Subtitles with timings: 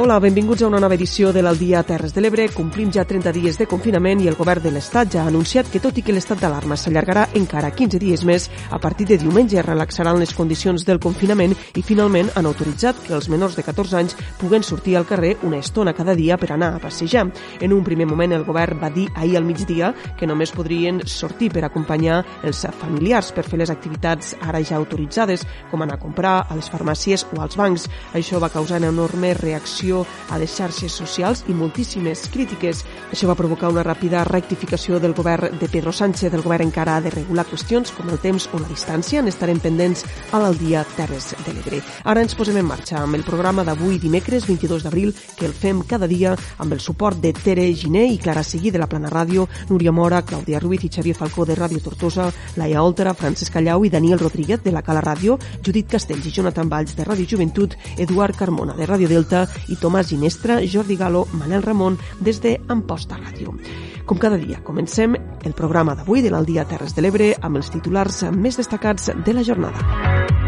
[0.00, 2.46] Hola, benvinguts a una nova edició de l'Aldia Terres de l'Ebre.
[2.50, 5.82] Complim ja 30 dies de confinament i el govern de l'Estat ja ha anunciat que
[5.84, 10.18] tot i que l'estat d'alarma s'allargarà encara 15 dies més, a partir de diumenge relaxaran
[10.18, 14.64] les condicions del confinament i finalment han autoritzat que els menors de 14 anys puguen
[14.64, 17.28] sortir al carrer una estona cada dia per anar a passejar.
[17.60, 21.52] En un primer moment el govern va dir ahir al migdia que només podrien sortir
[21.52, 26.36] per acompanyar els familiars per fer les activitats ara ja autoritzades, com anar a comprar
[26.48, 27.88] a les farmàcies o als bancs.
[28.16, 32.84] Això va causar una enorme reacció reacció a les xarxes socials i moltíssimes crítiques.
[33.12, 36.32] Això va provocar una ràpida rectificació del govern de Pedro Sánchez.
[36.32, 39.22] El govern encara ha de regular qüestions com el temps o la distància.
[39.22, 41.82] N'estarem pendents a l'Aldia Terres de l'Ebre.
[42.04, 45.82] Ara ens posem en marxa amb el programa d'avui dimecres 22 d'abril que el fem
[45.82, 49.48] cada dia amb el suport de Tere Giné i Clara Seguí de la Plana Ràdio,
[49.68, 53.90] Núria Mora, Clàudia Ruiz i Xavier Falcó de Ràdio Tortosa, Laia Oltera, Francesc Callau i
[53.90, 58.36] Daniel Rodríguez de la Cala Ràdio, Judit Castells i Jonathan Valls de Ràdio Joventut, Eduard
[58.36, 63.56] Carmona de Ràdio Delta i Tomàs Ginestra, Jordi Galo, Manel Ramon, des de Amposta Ràdio.
[64.06, 68.24] Com cada dia, comencem el programa d'avui de l'Aldia Terres de l'Ebre amb els titulars
[68.36, 70.41] més destacats de la jornada.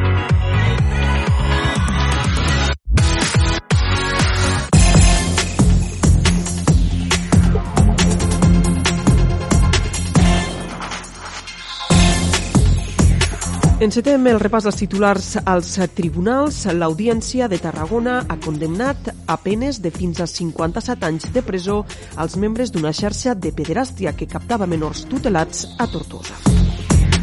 [13.84, 16.62] Encetem el repàs dels titulars als tribunals.
[16.72, 21.82] L'Audiència de Tarragona ha condemnat a penes de fins a 57 anys de presó
[22.16, 26.38] als membres d'una xarxa de pederàstia que captava menors tutelats a Tortosa.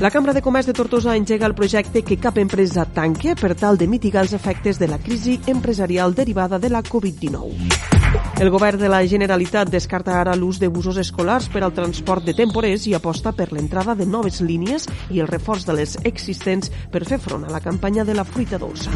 [0.02, 3.82] La Cambra de Comerç de Tortosa engega el projecte que cap empresa tanque per tal
[3.82, 8.01] de mitigar els efectes de la crisi empresarial derivada de la Covid-19.
[8.42, 12.34] El govern de la Generalitat descarta ara l'ús de busos escolars per al transport de
[12.34, 17.06] temporers i aposta per l'entrada de noves línies i el reforç de les existents per
[17.06, 18.90] fer front a la campanya de la fruita dolça.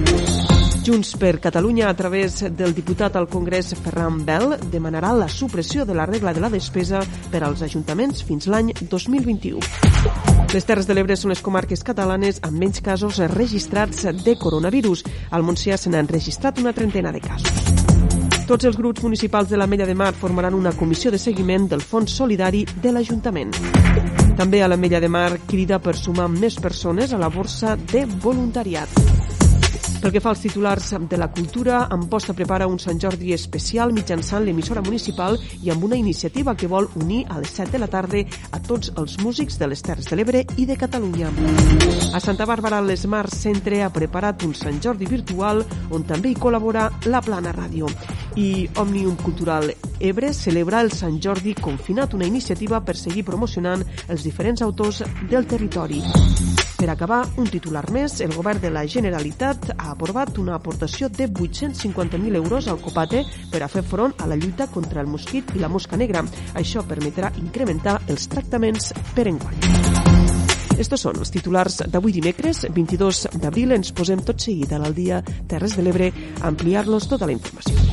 [0.85, 5.95] Junts per Catalunya, a través del diputat al Congrés Ferran Bel, demanarà la supressió de
[5.97, 9.61] la regla de la despesa per als ajuntaments fins l'any 2021.
[10.53, 15.05] Les Terres de l'Ebre són les comarques catalanes amb menys casos registrats de coronavirus.
[15.31, 17.84] Al Montsià se n'han registrat una trentena de casos.
[18.45, 21.81] Tots els grups municipals de la Mella de Mar formaran una comissió de seguiment del
[21.81, 23.55] Fons Solidari de l'Ajuntament.
[24.37, 28.05] També a la Mella de Mar crida per sumar més persones a la borsa de
[28.05, 29.44] voluntariat.
[30.01, 34.43] Pel que fa als titulars de la cultura, Amposta prepara un Sant Jordi especial mitjançant
[34.45, 38.21] l'emissora municipal i amb una iniciativa que vol unir a les 7 de la tarda
[38.51, 41.31] a tots els músics de les Terres de l'Ebre i de Catalunya.
[42.13, 46.89] A Santa Bàrbara, l'Esmart Centre ha preparat un Sant Jordi virtual on també hi col·labora
[47.09, 47.89] la Plana Ràdio.
[48.35, 54.23] I Òmnium Cultural Ebre celebra el Sant Jordi confinat, una iniciativa per seguir promocionant els
[54.27, 56.03] diferents autors del territori.
[56.75, 61.29] Per acabar, un titular més, el govern de la Generalitat ha aprovat una aportació de
[61.29, 65.63] 850.000 euros al Copate per a fer front a la lluita contra el mosquit i
[65.63, 66.25] la mosca negra.
[66.53, 69.63] Això permetrà incrementar els tractaments per enguany.
[70.75, 73.71] Estos són els titulars d'avui dimecres, 22 d'abril.
[73.77, 76.11] Ens posem tot seguit a l'Aldia Terres de l'Ebre
[76.41, 77.84] a ampliar-los tota la informació.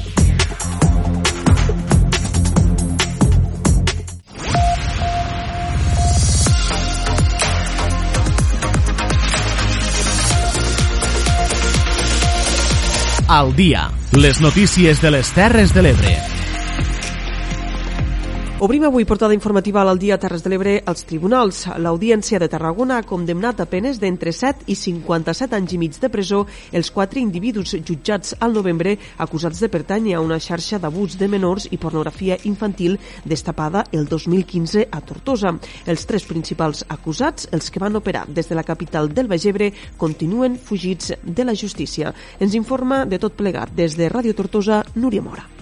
[13.39, 13.91] Al dia.
[14.13, 16.42] Les notícies de les Terres de l'Ebre.
[18.63, 21.65] Obrim avui portada informativa al dia Terres de l'Ebre als tribunals.
[21.83, 26.07] L'Audiència de Tarragona ha condemnat a penes d'entre 7 i 57 anys i mig de
[26.07, 28.93] presó els quatre individus jutjats al novembre
[29.25, 34.85] acusats de pertànyer a una xarxa d'abús de menors i pornografia infantil destapada el 2015
[34.93, 35.57] a Tortosa.
[35.85, 40.55] Els tres principals acusats, els que van operar des de la capital del Bagebre, continuen
[40.55, 42.15] fugits de la justícia.
[42.39, 45.62] Ens informa de tot plegat des de Ràdio Tortosa, Núria Mora.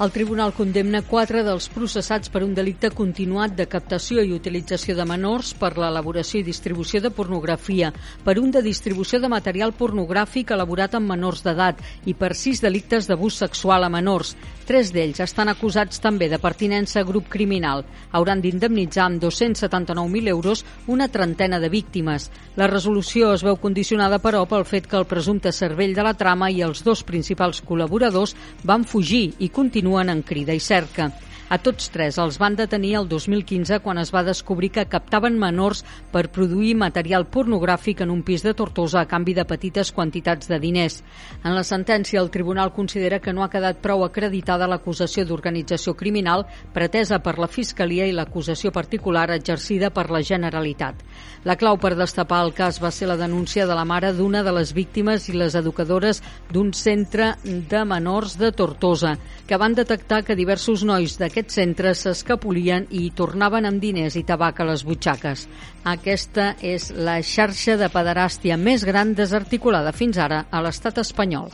[0.00, 5.04] El tribunal condemna quatre dels processats per un delicte continuat de captació i utilització de
[5.04, 7.90] menors per l'elaboració i distribució de pornografia,
[8.24, 13.10] per un de distribució de material pornogràfic elaborat amb menors d'edat i per sis delictes
[13.10, 14.32] d'abús sexual a menors.
[14.64, 17.84] Tres d'ells estan acusats també de pertinença a grup criminal.
[18.16, 22.30] Hauran d'indemnitzar amb 279.000 euros una trentena de víctimes.
[22.56, 26.48] La resolució es veu condicionada, però, pel fet que el presumpte cervell de la trama
[26.48, 29.50] i els dos principals col·laboradors van fugir i
[29.90, 31.10] continuen en crida i cerca.
[31.50, 35.80] A tots tres els van detenir el 2015 quan es va descobrir que captaven menors
[36.12, 40.60] per produir material pornogràfic en un pis de Tortosa a canvi de petites quantitats de
[40.62, 41.00] diners.
[41.42, 46.46] En la sentència, el tribunal considera que no ha quedat prou acreditada l'acusació d'organització criminal
[46.72, 51.02] pretesa per la Fiscalia i l'acusació particular exercida per la Generalitat.
[51.42, 54.54] La clau per destapar el cas va ser la denúncia de la mare d'una de
[54.54, 59.16] les víctimes i les educadores d'un centre de menors de Tortosa,
[59.48, 64.60] que van detectar que diversos nois d'aquest centre s'escapolien i tornaven amb diners i tabac
[64.60, 65.46] a les butxaques.
[65.88, 71.48] Aquesta és la xarxa de pederàstia més gran desarticulada fins ara a l'estat espanyol.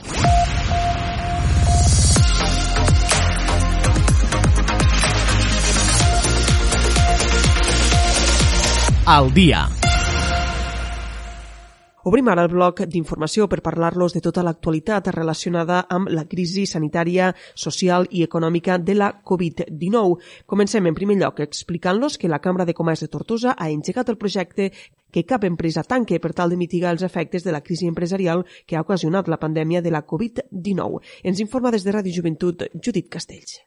[9.07, 9.86] Al dia.
[12.07, 17.33] Obrim ara el bloc d'informació per parlar-los de tota l'actualitat relacionada amb la crisi sanitària,
[17.63, 20.15] social i econòmica de la Covid-19.
[20.47, 24.21] Comencem en primer lloc explicant-los que la Cambra de Comerç de Tortosa ha engegat el
[24.23, 24.71] projecte
[25.11, 28.79] que cap empresa tanque per tal de mitigar els efectes de la crisi empresarial que
[28.79, 31.01] ha ocasionat la pandèmia de la Covid-19.
[31.27, 33.66] Ens informa des de Ràdio Joventut Judit Castells.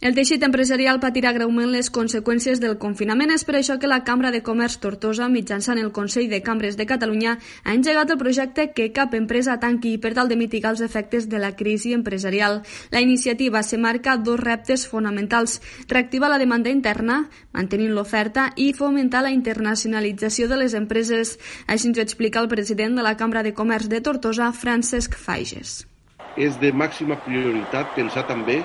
[0.00, 3.34] El teixit empresarial patirà greument les conseqüències del confinament.
[3.34, 6.86] És per això que la Cambra de Comerç Tortosa, mitjançant el Consell de Cambres de
[6.88, 11.28] Catalunya, ha engegat el projecte que cap empresa tanqui per tal de mitigar els efectes
[11.28, 12.62] de la crisi empresarial.
[12.90, 15.60] La iniciativa se marca dos reptes fonamentals.
[15.86, 21.36] Reactivar la demanda interna, mantenint l'oferta, i fomentar la internacionalització de les empreses.
[21.66, 25.82] Així ens ho explica el president de la Cambra de Comerç de Tortosa, Francesc Faiges.
[26.40, 28.62] És de màxima prioritat pensar també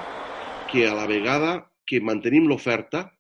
[0.71, 3.11] que a la vegada que mantenim l'oferta,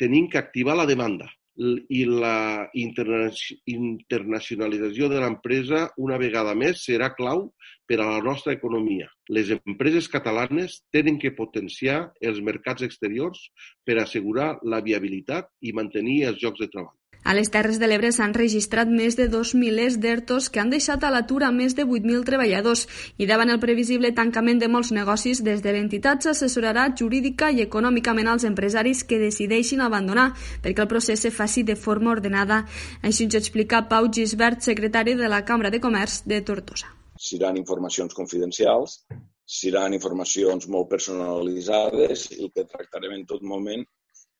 [0.00, 7.54] tenim que activar la demanda i la internacionalització de l'empresa una vegada més serà clau
[7.86, 9.06] per a la nostra economia.
[9.28, 13.52] Les empreses catalanes tenen que potenciar els mercats exteriors
[13.86, 16.98] per assegurar la viabilitat i mantenir els llocs de treball.
[17.24, 21.06] A les Terres de l'Ebre s'han registrat més de dos milers d'ERTOs que han deixat
[21.08, 22.82] a l'atur a més de 8.000 treballadors
[23.16, 28.28] i davant el previsible tancament de molts negocis, des de l'entitat s'assessorarà jurídica i econòmicament
[28.28, 32.66] als empresaris que decideixin abandonar perquè el procés se faci de forma ordenada.
[33.00, 36.92] Així ens explica Pau Gisbert, secretari de la Cambra de Comerç de Tortosa.
[37.16, 39.00] Seran informacions confidencials,
[39.48, 43.84] seran informacions molt personalitzades i el que tractarem en tot moment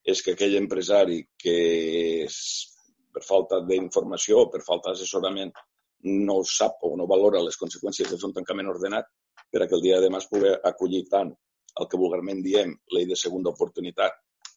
[0.04, 2.26] és que aquell empresari que
[3.14, 5.54] per falta d'informació o per falta d'assessorament
[6.28, 9.08] no sap o no valora les conseqüències de fer un tancament ordenat
[9.50, 11.32] per a que el dia de demà es pugui acollir tant
[11.80, 14.12] el que vulgarment diem llei de segunda oportunitat,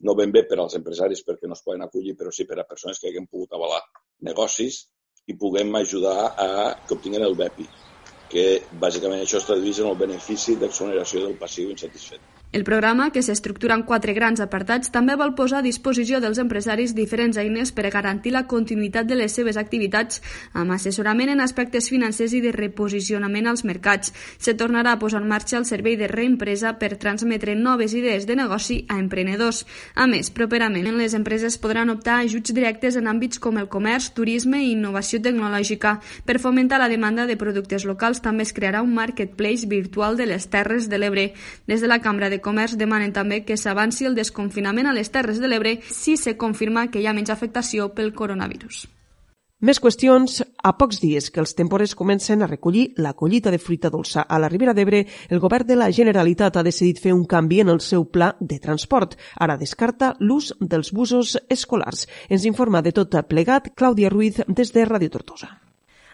[0.06, 2.68] no ben bé per als empresaris perquè no es poden acollir, però sí per a
[2.70, 3.82] persones que haguem pogut avalar
[4.28, 4.84] negocis
[5.28, 6.50] i puguem ajudar a
[6.86, 7.66] que obtinguin el BEPI,
[8.32, 8.46] que
[8.84, 12.22] bàsicament això es tradueix en el benefici d'exoneració del passiu insatisfet.
[12.54, 16.94] El programa, que s'estructura en quatre grans apartats, també vol posar a disposició dels empresaris
[16.96, 20.22] diferents eines per a garantir la continuïtat de les seves activitats
[20.56, 24.14] amb assessorament en aspectes financers i de reposicionament als mercats.
[24.40, 28.40] Se tornarà a posar en marxa el servei de reempresa per transmetre noves idees de
[28.40, 29.66] negoci a emprenedors.
[29.96, 34.14] A més, properament les empreses podran optar a ajuts directes en àmbits com el comerç,
[34.16, 35.98] turisme i innovació tecnològica.
[36.24, 40.48] Per fomentar la demanda de productes locals també es crearà un marketplace virtual de les
[40.48, 41.34] Terres de l'Ebre.
[41.68, 45.10] Des de la Cambra de de Comerç demanen també que s'avanci el desconfinament a les
[45.10, 48.86] Terres de l'Ebre si se confirma que hi ha menys afectació pel coronavirus.
[49.58, 50.44] Més qüestions.
[50.68, 54.38] A pocs dies que els tempores comencen a recollir la collita de fruita dolça a
[54.38, 55.00] la Ribera d'Ebre,
[55.34, 58.60] el govern de la Generalitat ha decidit fer un canvi en el seu pla de
[58.62, 59.16] transport.
[59.36, 62.06] Ara descarta l'ús dels busos escolars.
[62.30, 65.67] Ens informa de tot plegat Clàudia Ruiz des de Radio Tortosa.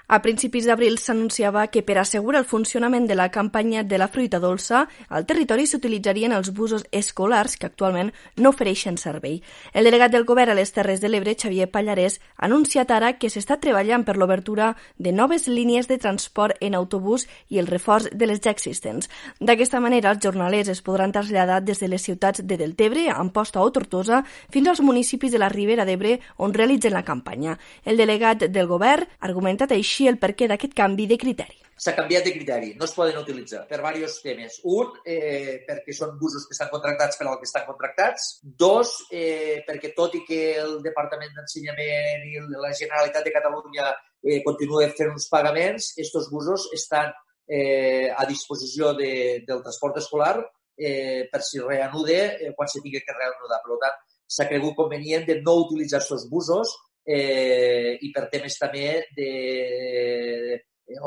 [0.07, 4.39] A principis d'abril s'anunciava que per assegurar el funcionament de la campanya de la fruita
[4.43, 9.39] dolça, al territori s'utilitzarien els busos escolars que actualment no ofereixen servei.
[9.71, 13.29] El delegat del govern a les Terres de l'Ebre, Xavier Pallarès, ha anunciat ara que
[13.31, 18.27] s'està treballant per l'obertura de noves línies de transport en autobús i el reforç de
[18.27, 19.07] les ja existents.
[19.39, 23.71] D'aquesta manera, els jornalers es podran traslladar des de les ciutats de Deltebre, Amposta o
[23.71, 27.57] Tortosa fins als municipis de la Ribera d'Ebre on realitzen la campanya.
[27.85, 31.59] El delegat del govern ha argumentat així així el perquè d'aquest canvi de criteri.
[31.83, 34.59] S'ha canviat de criteri, no es poden utilitzar per diversos temes.
[34.63, 38.39] Un, eh, perquè són busos que estan contractats per al que estan contractats.
[38.41, 43.89] Dos, eh, perquè tot i que el Departament d'Ensenyament i la Generalitat de Catalunya
[44.21, 47.11] eh, continuen fent uns pagaments, aquests busos estan
[47.47, 50.37] eh, a disposició de, del transport escolar
[50.77, 53.61] eh, per si reanude eh, quan tingui que reanudar.
[53.65, 58.87] Per tant, s'ha cregut convenient de no utilitzar aquests busos eh, i per temes també
[59.17, 59.29] de,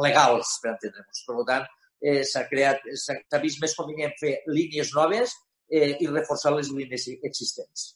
[0.04, 1.24] legals, per entendre'ns.
[1.26, 1.66] Per tant,
[2.02, 5.34] eh, s'ha creat, s'ha vist més convenient fer línies noves
[5.70, 7.92] eh, i reforçar les línies existents.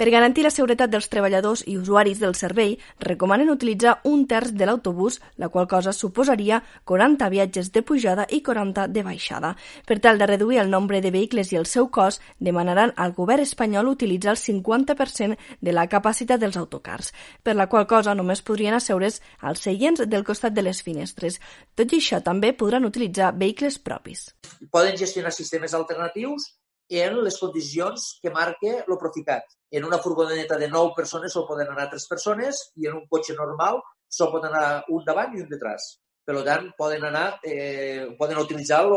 [0.00, 2.70] Per garantir la seguretat dels treballadors i usuaris del servei,
[3.04, 8.38] recomanen utilitzar un terç de l'autobús, la qual cosa suposaria 40 viatges de pujada i
[8.40, 9.50] 40 de baixada.
[9.84, 13.44] Per tal de reduir el nombre de vehicles i el seu cost, demanaran al govern
[13.44, 18.78] espanyol utilitzar el 50% de la capacitat dels autocars, per la qual cosa només podrien
[18.78, 21.36] asseure's als seients del costat de les finestres.
[21.76, 24.30] Tot i això, també podran utilitzar vehicles propis.
[24.72, 26.54] Poden gestionar sistemes alternatius
[26.90, 29.46] en les condicions que marca el Proficat.
[29.70, 33.38] En una furgoneta de 9 persones sol poden anar 3 persones i en un cotxe
[33.38, 33.80] normal
[34.10, 36.00] sol poden anar un davant i un detrás.
[36.30, 38.92] Per tant, poden anar, eh, poden utilitzar el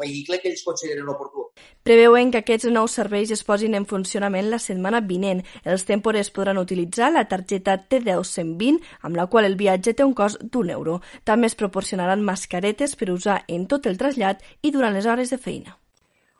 [0.00, 1.46] vehicle que ells consideren oportú.
[1.82, 5.44] Preveuen que aquests nous serveis es posin en funcionament la setmana vinent.
[5.64, 10.16] Els tempores podran utilitzar la targeta T10 120, amb la qual el viatge té un
[10.18, 11.00] cost d'un euro.
[11.24, 15.38] També es proporcionaran mascaretes per usar en tot el trasllat i durant les hores de
[15.38, 15.78] feina.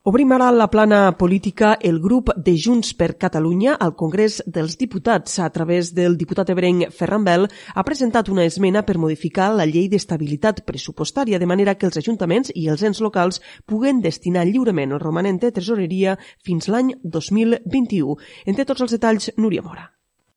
[0.06, 1.78] Obrim ara la plana política.
[1.80, 6.90] El grup de Junts per Catalunya al Congrés dels Diputats, a través del diputat ebrenc
[6.92, 11.88] Ferran Bel, ha presentat una esmena per modificar la llei d'estabilitat pressupostària de manera que
[11.88, 16.92] els ajuntaments i els ens locals puguen destinar lliurement el romanent de tresoreria fins l'any
[17.02, 18.20] 2021.
[18.44, 19.93] Entre tots els detalls, Núria Mora.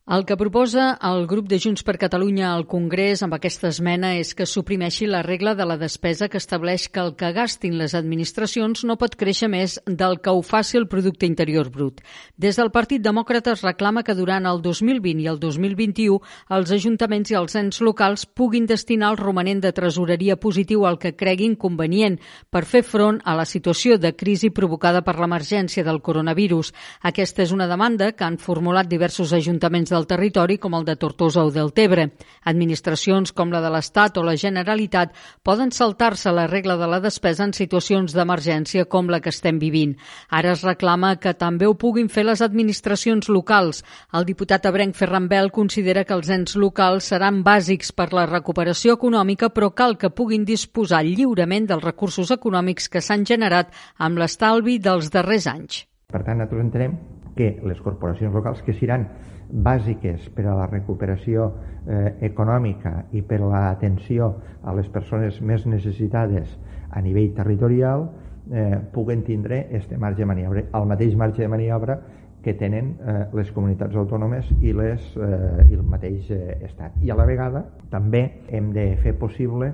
[0.08, 4.30] El que proposa el grup de Junts per Catalunya al Congrés amb aquesta esmena és
[4.40, 8.86] que suprimeixi la regla de la despesa que estableix que el que gastin les administracions
[8.88, 12.00] no pot créixer més del que ho faci el producte interior brut.
[12.40, 16.22] Des del Partit Demòcrata es reclama que durant el 2020 i el 2021
[16.56, 21.18] els ajuntaments i els ens locals puguin destinar el romanent de tresoreria positiu al que
[21.20, 22.16] creguin convenient
[22.50, 26.72] per fer front a la situació de crisi provocada per l'emergència del coronavirus.
[27.04, 31.44] Aquesta és una demanda que han formulat diversos ajuntaments del territori com el de Tortosa
[31.44, 32.12] o del Tebre.
[32.46, 37.48] Administracions com la de l'Estat o la Generalitat poden saltar-se la regla de la despesa
[37.48, 39.96] en situacions d'emergència com la que estem vivint.
[40.30, 43.84] Ara es reclama que també ho puguin fer les administracions locals.
[44.14, 48.98] El diputat Abrenc Ferran Bel considera que els ens locals seran bàsics per la recuperació
[49.00, 54.78] econòmica, però cal que puguin disposar lliurement dels recursos econòmics que s'han generat amb l'estalvi
[54.78, 55.86] dels darrers anys.
[56.08, 57.00] Per tant, nosaltres entenem
[57.38, 59.08] que les corporacions locals que seran
[59.50, 61.52] bàsiques per a la recuperació
[61.88, 66.58] eh, econòmica i per a l'atenció a les persones més necessitades
[66.90, 68.08] a nivell territorial
[68.52, 72.00] eh, puguen tindre este marge de maniobra, el mateix marge de maniobra
[72.44, 76.96] que tenen eh, les comunitats autònomes i, les, eh, i el mateix eh, estat.
[77.04, 79.74] I a la vegada també hem de fer possible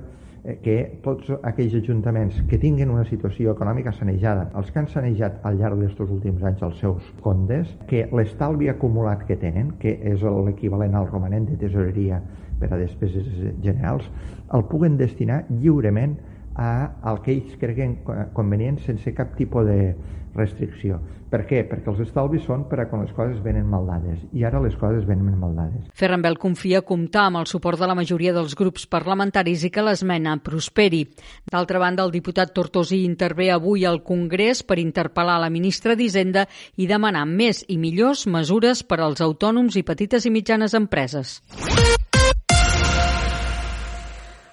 [0.63, 5.57] que tots aquells ajuntaments que tinguin una situació econòmica sanejada, els que han sanejat al
[5.59, 10.95] llarg d'aquests últims anys els seus comptes, que l'estalvi acumulat que tenen, que és l'equivalent
[10.99, 12.19] al romanent de tesoreria
[12.59, 13.27] per a despeses
[13.63, 14.09] generals,
[14.53, 17.99] el puguen destinar lliurement a el que ells creguen
[18.33, 19.79] convenient sense cap tipus de
[20.33, 20.99] restricció.
[21.33, 21.63] Per què?
[21.65, 25.05] Perquè els estalvis són per a quan les coses venen maldades i ara les coses
[25.07, 25.87] venen maldades.
[25.97, 29.85] Ferran Bel confia comptar amb el suport de la majoria dels grups parlamentaris i que
[29.85, 31.03] l'esmena prosperi.
[31.49, 36.45] D'altra banda, el diputat Tortosi intervé avui al Congrés per interpel·lar la ministra d'Hisenda
[36.77, 41.39] i demanar més i millors mesures per als autònoms i petites i mitjanes empreses.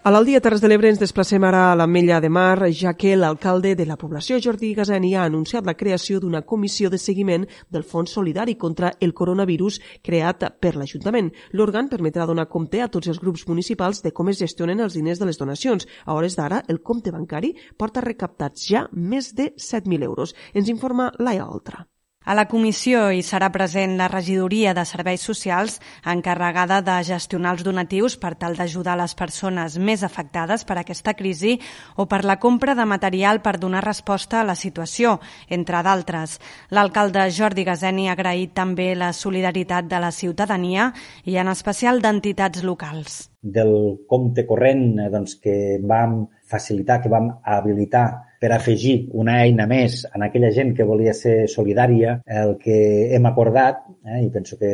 [0.02, 3.74] A l'Aldia Terres de l'Ebre ens desplacem ara a l'Ametlla de Mar, ja que l'alcalde
[3.76, 8.16] de la població, Jordi Gazani, ha anunciat la creació d'una comissió de seguiment del Fons
[8.16, 11.28] Solidari contra el coronavirus creat per l'Ajuntament.
[11.52, 15.20] L'òrgan permetrà donar compte a tots els grups municipals de com es gestionen els diners
[15.20, 15.84] de les donacions.
[16.06, 20.32] A hores d'ara, el compte bancari porta recaptats ja més de 7.000 euros.
[20.54, 21.84] Ens informa Laia Oltra.
[22.28, 25.78] A la comissió hi serà present la regidoria de serveis socials
[26.12, 31.56] encarregada de gestionar els donatius per tal d'ajudar les persones més afectades per aquesta crisi
[31.96, 35.16] o per la compra de material per donar resposta a la situació,
[35.48, 36.36] entre d'altres.
[36.68, 40.92] L'alcalde Jordi Gazeni ha agraït també la solidaritat de la ciutadania
[41.24, 43.30] i en especial d'entitats locals.
[43.40, 49.66] Del compte corrent eh, doncs, que vam facilitar, que vam habilitar per afegir una eina
[49.68, 52.78] més en aquella gent que volia ser solidària, el que
[53.14, 54.70] hem acordat, eh, i penso que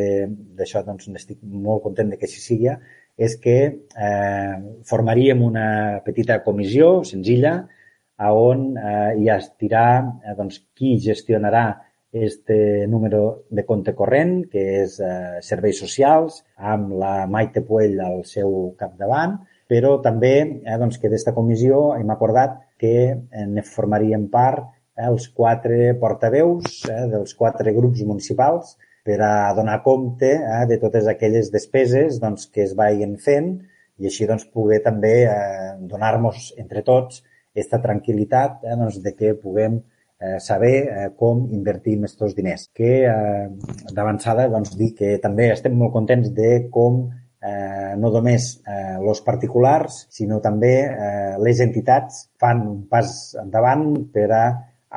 [0.58, 2.70] d'això doncs, n'estic molt content de que així sigui,
[3.16, 4.54] és que eh,
[4.86, 5.66] formaríem una
[6.04, 7.56] petita comissió senzilla
[8.16, 11.66] a on eh, hi estirà eh, doncs, qui gestionarà
[12.16, 18.22] este número de compte corrent, que és eh, serveis socials, amb la Maite Puell al
[18.28, 24.26] seu capdavant, però també eh, doncs, que d'esta comissió hem acordat que eh, ne formaríem
[24.32, 30.62] part eh, els quatre portaveus eh, dels quatre grups municipals per a donar compte eh,
[30.70, 33.52] de totes aquelles despeses doncs, que es vagin fent
[33.98, 37.22] i així doncs, poder també eh, donar-nos entre tots
[37.54, 39.78] aquesta tranquil·litat eh, doncs, de que puguem
[40.20, 42.66] eh, saber eh, com invertir aquests diners.
[42.76, 43.46] Que eh,
[43.92, 47.06] d'avançada doncs, dir que també estem molt contents de com
[47.46, 53.12] eh, no només eh, els particulars, sinó també eh, les entitats fan un pas
[53.42, 54.44] endavant per a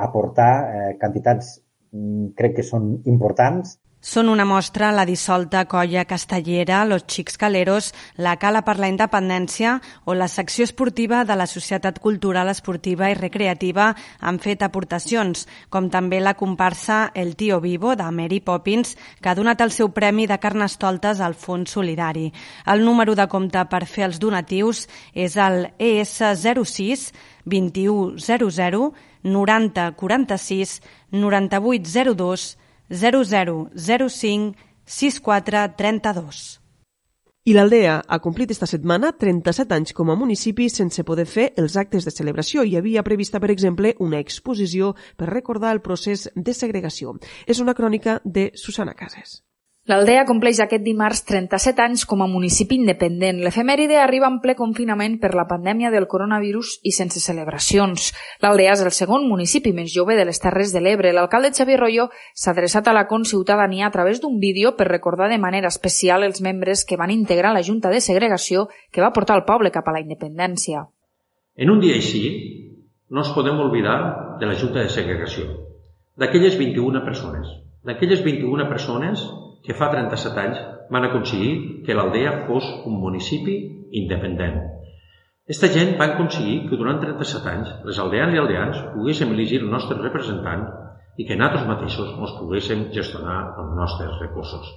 [0.06, 1.58] aportar eh, quantitats
[1.96, 7.94] mm, crec que són importants són una mostra la dissolta Colla Castellera, Los Xics Caleros,
[8.16, 9.74] la Cala per la Independència
[10.06, 13.90] o la secció esportiva de la Societat Cultural Esportiva i Recreativa
[14.22, 19.36] han fet aportacions, com també la comparsa El Tío Vivo de Mary Poppins, que ha
[19.36, 22.32] donat el seu premi de carnestoltes al Fons Solidari.
[22.72, 27.12] El número de compte per fer els donatius és el ES06
[27.44, 28.94] 2100
[29.28, 30.80] 90 46
[31.12, 32.50] 9802
[32.90, 34.56] 0005
[34.86, 36.60] 6432.
[37.50, 41.78] I l'Aldea ha complit esta setmana 37 anys com a municipi sense poder fer els
[41.82, 42.62] actes de celebració.
[42.62, 47.16] Hi havia prevista, per exemple, una exposició per recordar el procés de segregació.
[47.48, 49.40] És una crònica de Susana Cases.
[49.90, 53.40] L'Aldea compleix aquest dimarts 37 anys com a municipi independent.
[53.42, 58.12] L'efemèride arriba en ple confinament per la pandèmia del coronavirus i sense celebracions.
[58.44, 61.10] L'Aldea és el segon municipi més jove de les Terres de l'Ebre.
[61.18, 62.06] L'alcalde Xavier Royo
[62.38, 66.44] s'ha adreçat a la conciutadania a través d'un vídeo per recordar de manera especial els
[66.46, 69.98] membres que van integrar la Junta de Segregació que va portar el poble cap a
[69.98, 70.86] la independència.
[71.58, 72.28] En un dia així,
[73.10, 75.50] no ens podem oblidar de la Junta de Segregació,
[76.14, 77.50] d'aquelles 21 persones.
[77.82, 79.26] D'aquelles 21 persones
[79.66, 80.60] que fa 37 anys
[80.94, 81.54] van aconseguir
[81.86, 83.56] que l'Aldea fos un municipi
[84.02, 84.60] independent.
[85.50, 89.72] Esta gent va aconseguir que durant 37 anys les aldeans i aldeans poguéssim elegir el
[89.72, 90.68] nostre representant
[91.18, 94.70] i que nosaltres mateixos ens poguéssim gestionar els nostres recursos.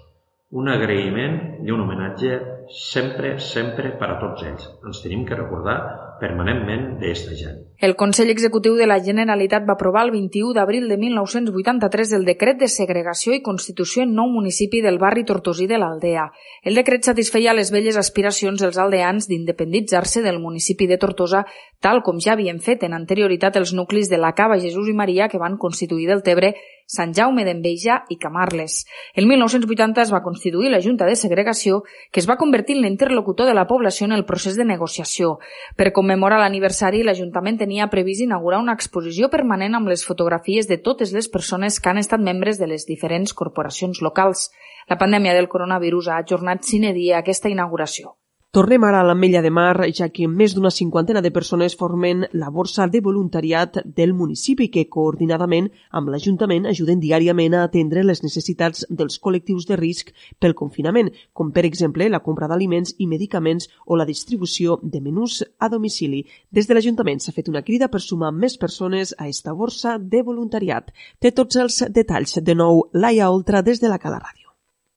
[0.52, 2.38] Un agraïment i un homenatge
[2.78, 4.64] sempre, sempre per a tots ells.
[4.84, 5.76] Ens tenim que recordar
[6.22, 7.58] permanentment d'esta gent.
[7.82, 12.60] El Consell Executiu de la Generalitat va aprovar el 21 d'abril de 1983 el decret
[12.60, 16.28] de segregació i constitució en nou municipi del barri Tortosí de l'Aldea.
[16.62, 21.42] El decret satisfeia les velles aspiracions dels aldeans d'independitzar-se del municipi de Tortosa,
[21.82, 25.26] tal com ja havien fet en anterioritat els nuclis de la Cava Jesús i Maria
[25.28, 26.54] que van constituir del Tebre
[26.86, 28.84] Sant Jaume d'Enveja i Camarles.
[29.14, 33.46] El 1980 es va constituir la Junta de Segregació, que es va convertir en l'interlocutor
[33.46, 35.38] de la població en el procés de negociació.
[35.76, 41.12] Per commemorar l'aniversari, l'Ajuntament tenia previst inaugurar una exposició permanent amb les fotografies de totes
[41.12, 44.50] les persones que han estat membres de les diferents corporacions locals.
[44.88, 48.16] La pandèmia del coronavirus ha ajornat sine dia aquesta inauguració.
[48.52, 52.50] Tornem ara a l'Ametlla de Mar, ja que més d'una cinquantena de persones formen la
[52.52, 58.84] borsa de voluntariat del municipi que coordinadament amb l'Ajuntament ajuden diàriament a atendre les necessitats
[58.90, 63.96] dels col·lectius de risc pel confinament, com per exemple la compra d'aliments i medicaments o
[63.96, 66.26] la distribució de menús a domicili.
[66.52, 70.20] Des de l'Ajuntament s'ha fet una crida per sumar més persones a esta borsa de
[70.28, 70.92] voluntariat.
[71.18, 74.41] Té tots els detalls de nou Laia Oltra des de la Cala Ràdio.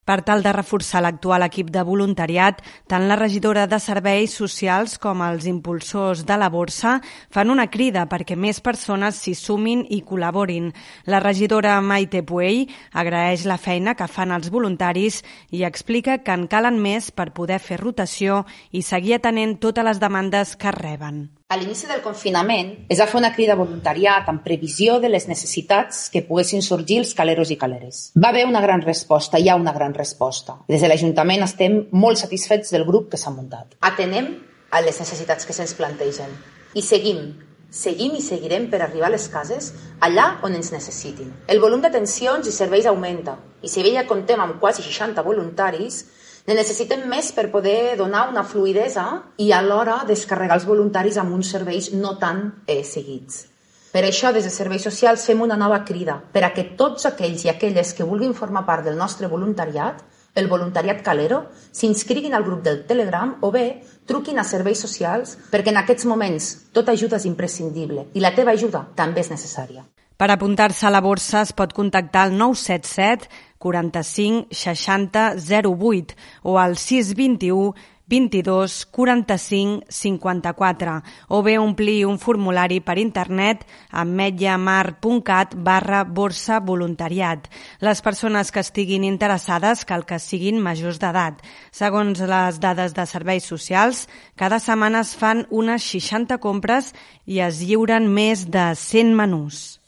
[0.05, 5.23] Per tal de reforçar l'actual equip de voluntariat, tant la regidora de Serveis Socials com
[5.25, 6.99] els impulsors de la borsa
[7.33, 10.69] fan una crida perquè més persones s'hi sumin i col·laborin.
[11.09, 16.45] La regidora Maite Puell agraeix la feina que fan els voluntaris i explica que en
[16.53, 21.25] calen més per poder fer rotació i seguir atenent totes les demandes que reben.
[21.45, 25.99] A l'inici del confinament es va fer una crida voluntariat en previsió de les necessitats
[26.09, 27.99] que poguessin sorgir els caleros i caleres.
[28.17, 30.55] Va haver una gran resposta, hi ha una gran resposta.
[30.65, 33.77] Des de l'Ajuntament estem molt satisfets del grup que s'ha muntat.
[33.85, 34.31] Atenem
[34.73, 36.33] a les necessitats que se'ns plantegen
[36.73, 37.21] i seguim
[37.69, 39.69] seguim i seguirem per arribar a les cases
[40.07, 41.29] allà on ens necessitin.
[41.45, 46.05] El volum d'atencions i serveis augmenta i si bé ja contem amb quasi 60 voluntaris,
[46.45, 49.05] ne necessitem més per poder donar una fluidesa
[49.41, 53.45] i alhora descarregar els voluntaris amb uns serveis no tan eh, seguits.
[53.95, 57.45] Per això, des de Serveis Socials fem una nova crida per a que tots aquells
[57.45, 60.03] i aquelles que vulguin formar part del nostre voluntariat,
[60.35, 65.71] el voluntariat Calero, s'inscriguin al grup del Telegram o bé truquin a Serveis Socials perquè
[65.71, 69.87] en aquests moments tota ajuda és imprescindible i la teva ajuda també és necessària.
[70.15, 73.27] Per apuntar-se a la borsa es pot contactar al 977
[73.65, 77.73] 45 60 08 o al 621
[78.07, 87.49] 22 45 54 o bé omplir un formulari per internet a mediamar.cat barra borsa voluntariat.
[87.81, 91.41] Les persones que estiguin interessades cal que siguin majors d'edat.
[91.71, 96.93] Segons les dades de serveis socials, cada setmana es fan unes 60 compres
[97.25, 99.81] i es lliuren més de 100 menús.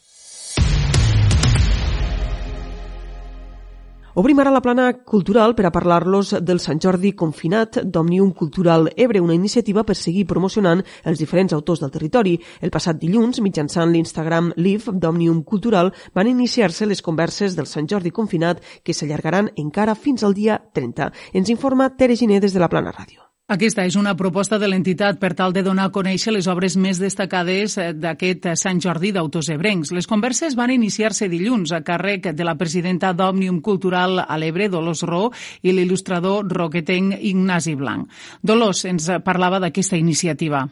[4.17, 9.21] Obrim ara la plana cultural per a parlar-los del Sant Jordi confinat d'Òmnium Cultural Ebre,
[9.21, 12.34] una iniciativa per seguir promocionant els diferents autors del territori.
[12.60, 18.10] El passat dilluns, mitjançant l'Instagram Live d'Òmnium Cultural, van iniciar-se les converses del Sant Jordi
[18.10, 21.13] confinat que s'allargaran encara fins al dia 30.
[21.38, 23.26] Ens informa Tere Giné des de la Plana Ràdio.
[23.47, 26.97] Aquesta és una proposta de l'entitat per tal de donar a conèixer les obres més
[26.99, 29.93] destacades eh, d'aquest Sant Jordi d'autors ebrencs.
[29.95, 35.05] Les converses van iniciar-se dilluns a càrrec de la presidenta d'Òmnium Cultural a l'Ebre, Dolors
[35.07, 35.29] Ro,
[35.63, 38.12] i l'il·lustrador roquetenc Ignasi Blanc.
[38.43, 40.65] Dolors ens parlava d'aquesta iniciativa.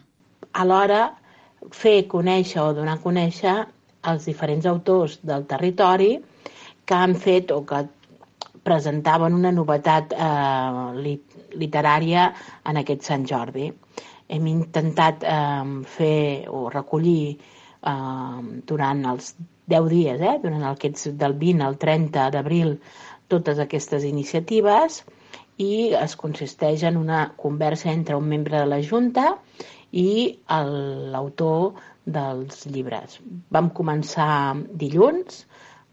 [0.60, 1.06] Alhora,
[1.72, 3.56] fer conèixer o donar a conèixer
[4.12, 6.18] els diferents autors del territori
[6.84, 7.86] que han fet o que
[8.68, 10.92] presentaven una novetat eh,
[11.58, 12.30] literària
[12.64, 13.70] en aquest Sant Jordi.
[14.28, 15.64] Hem intentat eh,
[15.96, 18.40] fer o recollir eh,
[18.72, 19.34] durant els
[19.72, 22.76] 10 dies, eh, durant aquests del 20 al 30 d'abril,
[23.28, 25.02] totes aquestes iniciatives
[25.58, 29.32] i es consisteix en una conversa entre un membre de la Junta
[29.92, 33.18] i l'autor dels llibres.
[33.50, 35.44] Vam començar dilluns,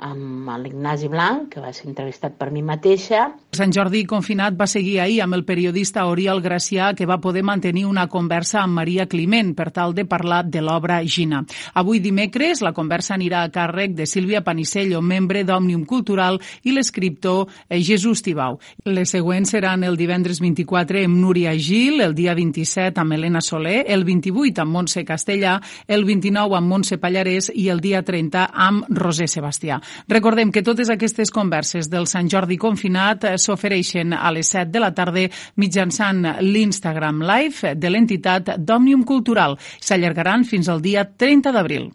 [0.04, 3.30] amb l'Ignasi Blanc, que va ser entrevistat per mi mateixa.
[3.54, 7.86] Sant Jordi confinat va seguir ahir amb el periodista Oriol Gracià, que va poder mantenir
[7.86, 11.44] una conversa amb Maria Climent per tal de parlar de l'obra Gina.
[11.80, 17.48] Avui dimecres la conversa anirà a càrrec de Sílvia Panicello, membre d'Òmnium Cultural, i l'escriptor
[17.70, 18.60] eh, Jesús Tibau.
[18.86, 23.84] Les següents seran el divendres 24 amb Núria Gil, el dia 27 amb Helena Soler,
[23.88, 28.90] el 28 amb Montse Castellà, el 29 amb Montse Pallarès i el dia 30 amb
[28.90, 29.80] Roser Sebastià.
[30.08, 34.84] Recordem que totes aquestes converses del Sant Jordi confinat eh, s'ofereixen a les 7 de
[34.84, 35.28] la tarda
[35.58, 39.58] mitjançant l'Instagram Live de l'entitat d'Òmnium Cultural.
[39.80, 41.92] S'allargaran fins al dia 30 d'abril.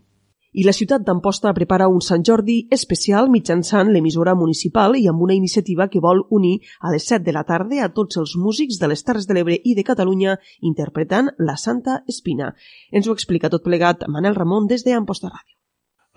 [0.59, 5.37] I la ciutat d'Amposta prepara un Sant Jordi especial mitjançant l'emissora municipal i amb una
[5.37, 8.89] iniciativa que vol unir a les 7 de la tarda a tots els músics de
[8.89, 10.39] les Terres de l'Ebre i de Catalunya
[10.73, 12.55] interpretant la Santa Espina.
[12.91, 15.58] Ens ho explica tot plegat Manel Ramon des d'Amposta Ràdio.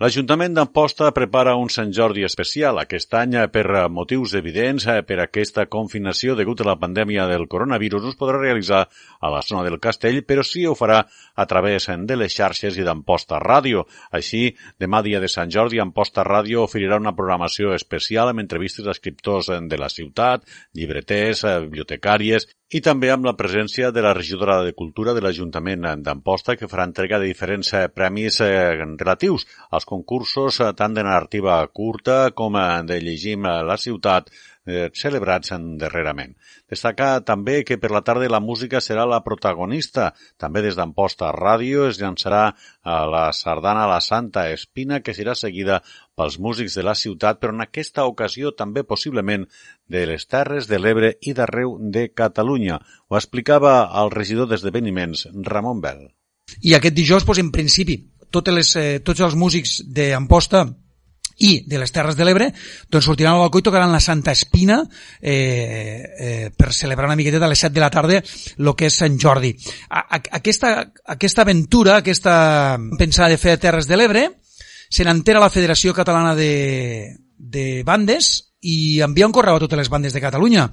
[0.02, 6.34] L'Ajuntament d'Amposta prepara un Sant Jordi especial aquest any per motius evidents per aquesta confinació
[6.34, 10.18] degut a la pandèmia del coronavirus no es podrà realitzar a la zona del castell,
[10.26, 13.84] però sí ho farà a través de les xarxes i d'Amposta Ràdio.
[14.10, 18.96] Així, demà dia de Sant Jordi, Amposta Ràdio oferirà una programació especial amb entrevistes a
[18.98, 20.42] escriptors de la ciutat,
[20.74, 26.56] llibreters, bibliotecàries i també amb la presència de la regidora de Cultura de l'Ajuntament d'Amposta,
[26.56, 31.58] que farà entrega de diferents eh, premis eh, relatius als concursos eh, tant de narrativa
[31.68, 32.56] curta com
[32.88, 34.30] de Llegim la ciutat,
[34.94, 36.36] celebrats darrerament.
[36.70, 40.12] Destacar també que per la tarda la música serà la protagonista.
[40.38, 42.44] També des d'Amposta Ràdio es llançarà
[42.84, 45.80] la sardana La Santa Espina, que serà seguida
[46.16, 49.46] pels músics de la ciutat, però en aquesta ocasió també possiblement
[49.88, 52.80] de les Terres de l'Ebre i d'arreu de Catalunya.
[53.08, 56.06] Ho explicava el regidor d'esdeveniments, Ramon Bel.
[56.60, 57.96] I aquest dijous, doncs, en principi,
[58.30, 60.66] totes les, eh, tots els músics d'Amposta
[61.42, 62.50] i de les Terres de l'Ebre
[62.92, 64.82] doncs sortiran al balcó i tocaran la Santa Espina
[65.20, 68.98] eh, eh, per celebrar una miqueta a les 7 de la tarda el que és
[69.00, 69.54] Sant Jordi.
[69.88, 70.74] A, a, aquesta,
[71.16, 74.28] aquesta aventura, aquesta pensada de fer a Terres de l'Ebre
[74.92, 79.88] se n'entera la Federació Catalana de, de Bandes i envia un correu a totes les
[79.90, 80.68] bandes de Catalunya.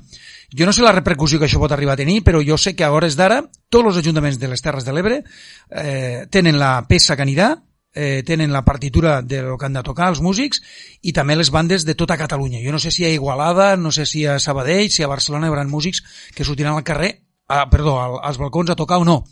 [0.51, 2.83] Jo no sé la repercussió que això pot arribar a tenir, però jo sé que
[2.83, 3.39] a hores d'ara
[3.71, 7.53] tots els ajuntaments de les Terres de l'Ebre eh, tenen la peça que anirà
[7.93, 10.61] eh, tenen la partitura de lo que han de tocar els músics
[11.01, 12.61] i també les bandes de tota Catalunya.
[12.65, 15.53] Jo no sé si a Igualada, no sé si a Sabadell, si a Barcelona hi
[15.53, 16.03] haurà músics
[16.35, 17.15] que sortiran al carrer,
[17.47, 19.23] a, perdó, als balcons a tocar o no.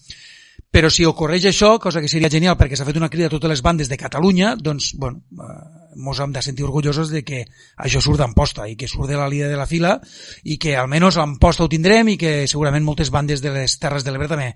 [0.71, 3.49] Però si ocorreix això, cosa que seria genial perquè s'ha fet una crida a totes
[3.49, 7.43] les bandes de Catalunya, doncs, bueno, eh, mos hem de sentir orgullosos de que
[7.77, 9.97] això surt d'Amposta i que surt de la línia de la fila
[10.43, 14.13] i que almenys l'Amposta ho tindrem i que segurament moltes bandes de les Terres de
[14.13, 14.51] l'Ebre també,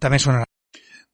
[0.00, 0.49] també sonaran.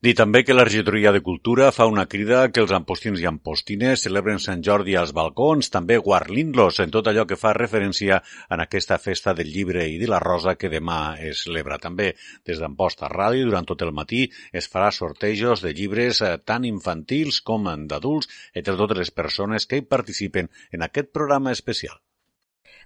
[0.07, 4.05] Dir també que la regidoria de Cultura fa una crida que els ampostins i ampostines
[4.07, 8.21] celebren Sant Jordi als balcons, també guarlint-los en tot allò que fa referència
[8.55, 11.01] en aquesta festa del llibre i de la rosa que demà
[11.33, 11.81] es celebra.
[11.83, 12.13] També
[12.47, 17.43] des d'Amposta Ràdio durant tot el matí es farà sortejos de llibres eh, tant infantils
[17.43, 21.99] com d'adults entre totes les persones que hi participen en aquest programa especial.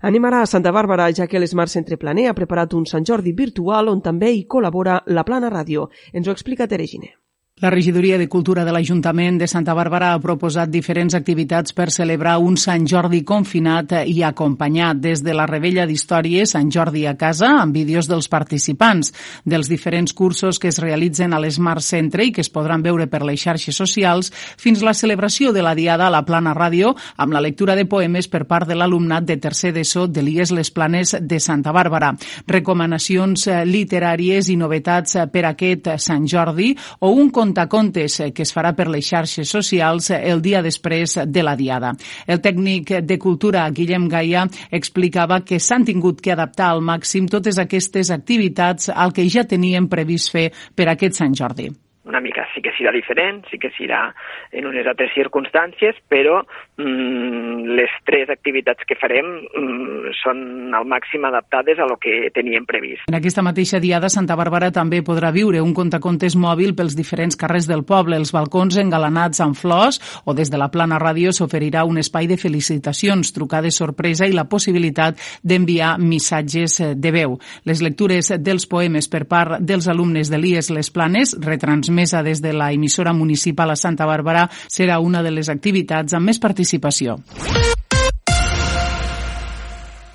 [0.01, 3.35] Anem ara a Santa Bàrbara, ja que l'Esmar Centre Planer ha preparat un Sant Jordi
[3.37, 5.91] virtual on també hi col·labora la Plana Ràdio.
[6.17, 7.13] Ens ho explica Tere Giner.
[7.61, 12.38] La regidoria de Cultura de l'Ajuntament de Santa Bàrbara ha proposat diferents activitats per celebrar
[12.40, 17.51] un Sant Jordi confinat i acompanyat des de la Rebella d'Històries Sant Jordi a casa
[17.61, 19.12] amb vídeos dels participants,
[19.44, 23.20] dels diferents cursos que es realitzen a l'Smart Centre i que es podran veure per
[23.29, 27.44] les xarxes socials, fins la celebració de la Diada a la Plana Ràdio amb la
[27.44, 31.37] lectura de poemes per part de l'alumnat de tercer d'ESO de l'IES Les Planes de
[31.38, 32.14] Santa Bàrbara.
[32.49, 36.73] Recomanacions eh, literàries i novetats eh, per aquest Sant Jordi
[37.05, 41.57] o un contacontes que es farà per les xarxes socials el dia després de la
[41.59, 41.93] Diada.
[42.27, 47.59] El tècnic de Cultura, Guillem Gaia, explicava que s'han tingut que adaptar al màxim totes
[47.59, 51.71] aquestes activitats al que ja tenien previst fer per aquest Sant Jordi
[52.11, 54.09] una mica sí que serà diferent, sí que serà
[54.53, 61.25] en unes altres circumstàncies, però mm, les tres activitats que farem mm, són al màxim
[61.29, 63.07] adaptades a lo que teníem previst.
[63.11, 67.68] En aquesta mateixa diada, Santa Bàrbara també podrà viure un contacontes mòbil pels diferents carrers
[67.70, 72.03] del poble, els balcons engalanats amb flors o des de la plana ràdio s'oferirà un
[72.03, 77.38] espai de felicitacions, trucades sorpresa i la possibilitat d'enviar missatges de veu.
[77.64, 82.41] Les lectures dels poemes per part dels alumnes de l'IES Les Planes retransmeten transmesa des
[82.41, 87.21] de la emissora municipal a Santa Bàrbara serà una de les activitats amb més participació.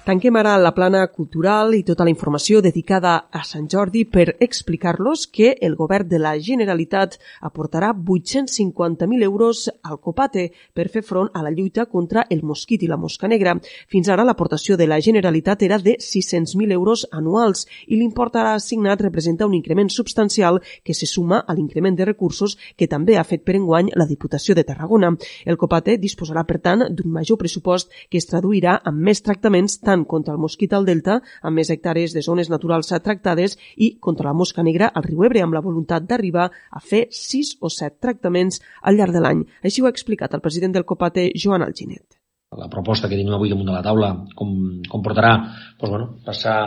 [0.06, 5.24] Tanquem ara la plana cultural i tota la informació dedicada a Sant Jordi per explicar-los
[5.34, 11.42] que el govern de la Generalitat aportarà 850.000 euros al Copate per fer front a
[11.42, 13.56] la lluita contra el mosquit i la mosca negra.
[13.90, 19.02] Fins ara l'aportació de la Generalitat era de 600.000 euros anuals i l'import ara assignat
[19.02, 23.42] representa un increment substancial que se suma a l'increment de recursos que també ha fet
[23.42, 25.16] per enguany la Diputació de Tarragona.
[25.46, 29.95] El Copate disposarà, per tant, d'un major pressupost que es traduirà en més tractaments tant
[29.96, 34.30] tant contra el mosquit al Delta, amb més hectàrees de zones naturals tractades, i contra
[34.30, 38.02] la mosca negra al riu Ebre, amb la voluntat d'arribar a fer 6 o 7
[38.02, 39.46] tractaments al llarg de l'any.
[39.64, 42.20] Així ho ha explicat el president del Copate, Joan Alginet.
[42.56, 44.52] La proposta que tenim avui damunt de la taula com,
[44.88, 45.34] comportarà
[45.80, 46.58] doncs, bueno, passar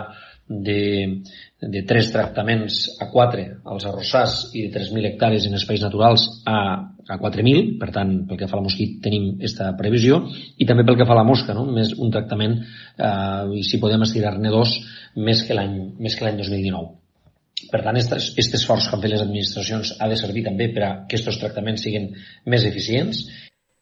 [0.48, 1.22] de,
[1.60, 6.58] de 3 tractaments a 4 als arrossars i de 3.000 hectàrees en espais naturals a,
[7.08, 10.22] a 4.000, per tant, pel que fa a la mosquit tenim aquesta previsió,
[10.56, 11.66] i també pel que fa a la mosca, no?
[11.68, 12.60] més un tractament,
[12.96, 14.78] eh, i si podem estirar-ne dos,
[15.16, 16.96] més que l'any 2019.
[17.68, 20.90] Per tant, aquest esforç que han fet les administracions ha de servir també per a
[21.10, 22.12] que aquests tractaments siguin
[22.46, 23.24] més eficients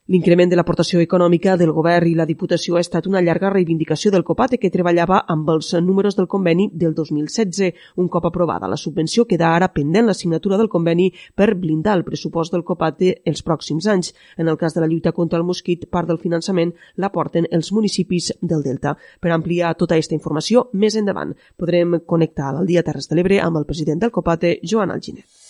[0.07, 4.23] L'increment de l'aportació econòmica del govern i la Diputació ha estat una llarga reivindicació del
[4.29, 7.73] COPATE que treballava amb els números del conveni del 2016.
[7.99, 12.05] Un cop aprovada la subvenció, queda ara pendent la signatura del conveni per blindar el
[12.07, 14.13] pressupost del COPATE els pròxims anys.
[14.39, 16.71] En el cas de la lluita contra el mosquit, part del finançament
[17.03, 18.95] l'aporten els municipis del Delta.
[19.19, 23.59] Per ampliar tota aquesta informació, més endavant podrem connectar al Dia Terres de l'Ebre amb
[23.59, 25.46] el president del COPATE, Joan Alginet.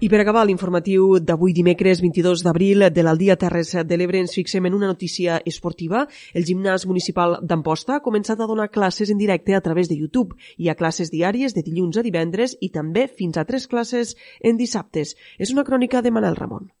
[0.00, 4.64] I per acabar l'informatiu d'avui dimecres 22 d'abril de l'Aldia Terres de l'Ebre ens fixem
[4.64, 6.06] en una notícia esportiva.
[6.32, 10.40] El gimnàs municipal d'Amposta ha començat a donar classes en directe a través de YouTube.
[10.56, 14.56] Hi ha classes diàries de dilluns a divendres i també fins a tres classes en
[14.56, 15.18] dissabtes.
[15.36, 16.72] És una crònica de Manel Ramon.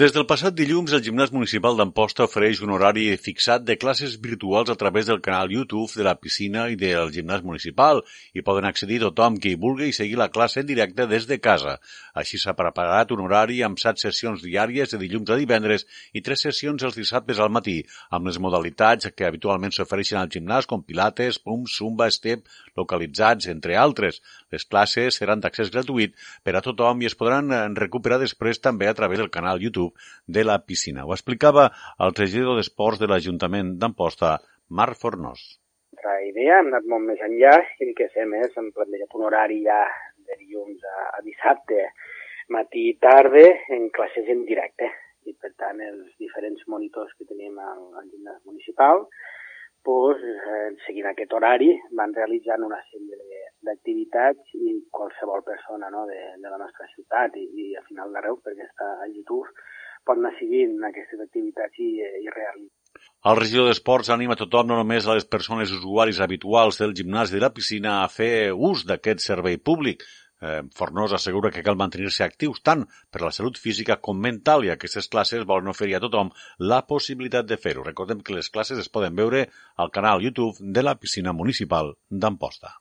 [0.00, 4.70] Des del passat dilluns, el gimnàs municipal d'Amposta ofereix un horari fixat de classes virtuals
[4.72, 8.00] a través del canal YouTube de la piscina i del gimnàs municipal
[8.32, 11.74] i poden accedir tothom qui vulgui i seguir la classe en directe des de casa.
[12.22, 15.84] Així s'ha preparat un horari amb set sessions diàries de dilluns a divendres
[16.16, 17.76] i tres sessions els dissabtes al matí,
[18.08, 22.48] amb les modalitats que habitualment s'ofereixen al gimnàs com pilates, pum, zumba, step,
[22.80, 24.22] localitzats, entre altres.
[24.48, 28.96] Les classes seran d'accés gratuït per a tothom i es podran recuperar després també a
[28.96, 31.04] través del canal YouTube YouTube de la piscina.
[31.04, 34.38] Ho explicava el regidor d'Esports de l'Ajuntament d'Amposta,
[34.70, 35.58] Marc Fornós.
[36.02, 39.26] La idea hem anat molt més enllà i el que fem és, hem plantejat un
[39.28, 39.82] horari ja
[40.26, 41.86] de dilluns a, a dissabte,
[42.50, 43.44] matí i tarda,
[43.76, 44.88] en classes en directe.
[45.28, 49.06] I per tant, els diferents monitors que tenim al, al gimnàs municipal,
[49.82, 56.18] pues, eh, seguint aquest horari, van realitzant una sèrie d'activitats i qualsevol persona no, de,
[56.42, 59.50] de la nostra ciutat i, i al final d'arreu, perquè està a YouTube,
[60.06, 62.78] pot anar seguint aquestes activitats i, i realitzar.
[63.30, 67.38] El regidor d'Esports anima tothom, no només a les persones usuaris habituals del gimnàs i
[67.38, 70.02] de la piscina, a fer ús d'aquest servei públic.
[70.42, 74.72] Eh, Fornós assegura que cal mantenir-se actius tant per la salut física com mental i
[74.74, 77.86] aquestes classes volen oferir a tothom la possibilitat de fer-ho.
[77.86, 82.76] Recordem que les classes es poden veure al canal YouTube de la piscina municipal d'Amposta.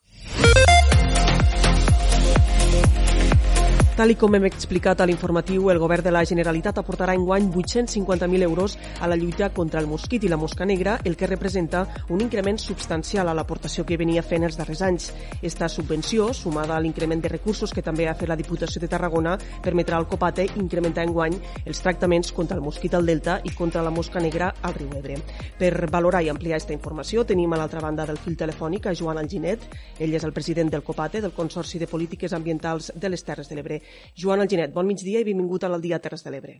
[3.91, 8.77] Tal com hem explicat a l'informatiu, el govern de la Generalitat aportarà enguany 850.000 euros
[9.03, 12.57] a la lluita contra el mosquit i la mosca negra, el que representa un increment
[12.57, 15.09] substancial a l'aportació que venia fent els darrers anys.
[15.41, 19.35] Esta subvenció, sumada a l'increment de recursos que també ha fet la Diputació de Tarragona,
[19.61, 23.91] permetrà al Copate incrementar enguany els tractaments contra el mosquit al Delta i contra la
[23.91, 25.19] mosca negra al riu Ebre.
[25.59, 29.19] Per valorar i ampliar aquesta informació, tenim a l'altra banda del fil telefònic a Joan
[29.19, 29.67] Alginet.
[29.99, 33.59] Ell és el president del Copate, del Consorci de Polítiques Ambientals de les Terres de
[33.59, 33.80] l'Ebre.
[34.15, 36.57] Joan Alginet, bon migdia i benvingut a l'Aldia Terres de l'Ebre.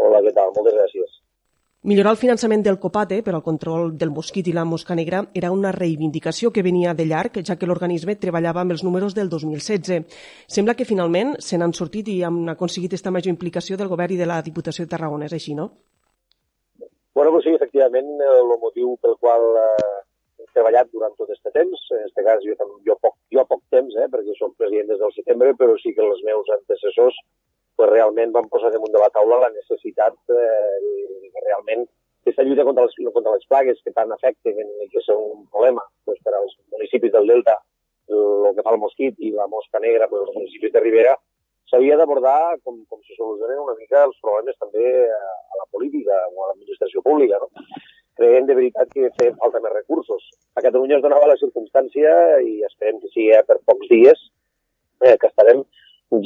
[0.00, 0.54] Hola, què tal?
[0.56, 1.20] Moltes gràcies.
[1.82, 5.48] Millorar el finançament del COPATE per al control del mosquit i la mosca negra era
[5.50, 10.20] una reivindicació que venia de llarg, ja que l'organisme treballava amb els números del 2016.
[10.44, 14.20] Sembla que finalment se n'han sortit i han aconseguit aquesta major implicació del govern i
[14.20, 15.70] de la Diputació de Tarragona, és així, no?
[17.16, 19.99] Bueno, pues sí, efectivament, el motiu pel qual eh,
[20.56, 24.08] treballat durant tot aquest temps, en aquest cas jo, jo, poc, jo poc temps, eh,
[24.12, 27.16] perquè som president des del setembre, però sí que els meus antecessors
[27.76, 31.86] pues, realment van posar damunt de la taula la necessitat eh, realment
[32.20, 35.84] aquesta lluita contra les, contra les plagues que tant afecten i que són un problema
[36.04, 37.56] pues, per als municipis del Delta,
[38.10, 41.14] el que fa el mosquit i la mosca negra, pues, els municipis de Ribera,
[41.70, 45.20] s'havia d'abordar com, com se solucionen una mica els problemes també a,
[45.54, 47.38] a la política o a l'administració pública.
[47.42, 47.66] No?
[48.18, 50.22] Creiem de veritat que feien falta més recursos.
[50.58, 54.24] A Catalunya es donava la circumstància i esperem que sigui per pocs dies
[55.04, 55.62] eh, que estarem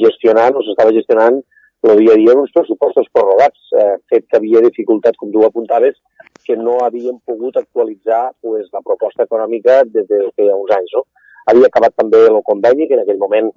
[0.01, 1.43] gestionant o s'estava gestionant
[1.85, 5.99] el dia a dia uns pressupostos prorrogats, eh, fet que havia dificultats, com tu apuntaves,
[6.45, 10.95] que no havien pogut actualitzar pues, la proposta econòmica des de feia uns anys.
[10.97, 11.03] No?
[11.51, 13.51] Havia acabat també el conveni, que en aquell moment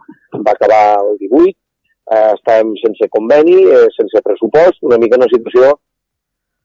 [0.44, 1.56] va acabar el 18,
[2.12, 5.78] eh, estàvem sense conveni, eh, sense pressupost, una mica una situació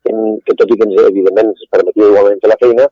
[0.04, 2.90] que, tot i que ens, evidentment ens permetia igualment fer la feina,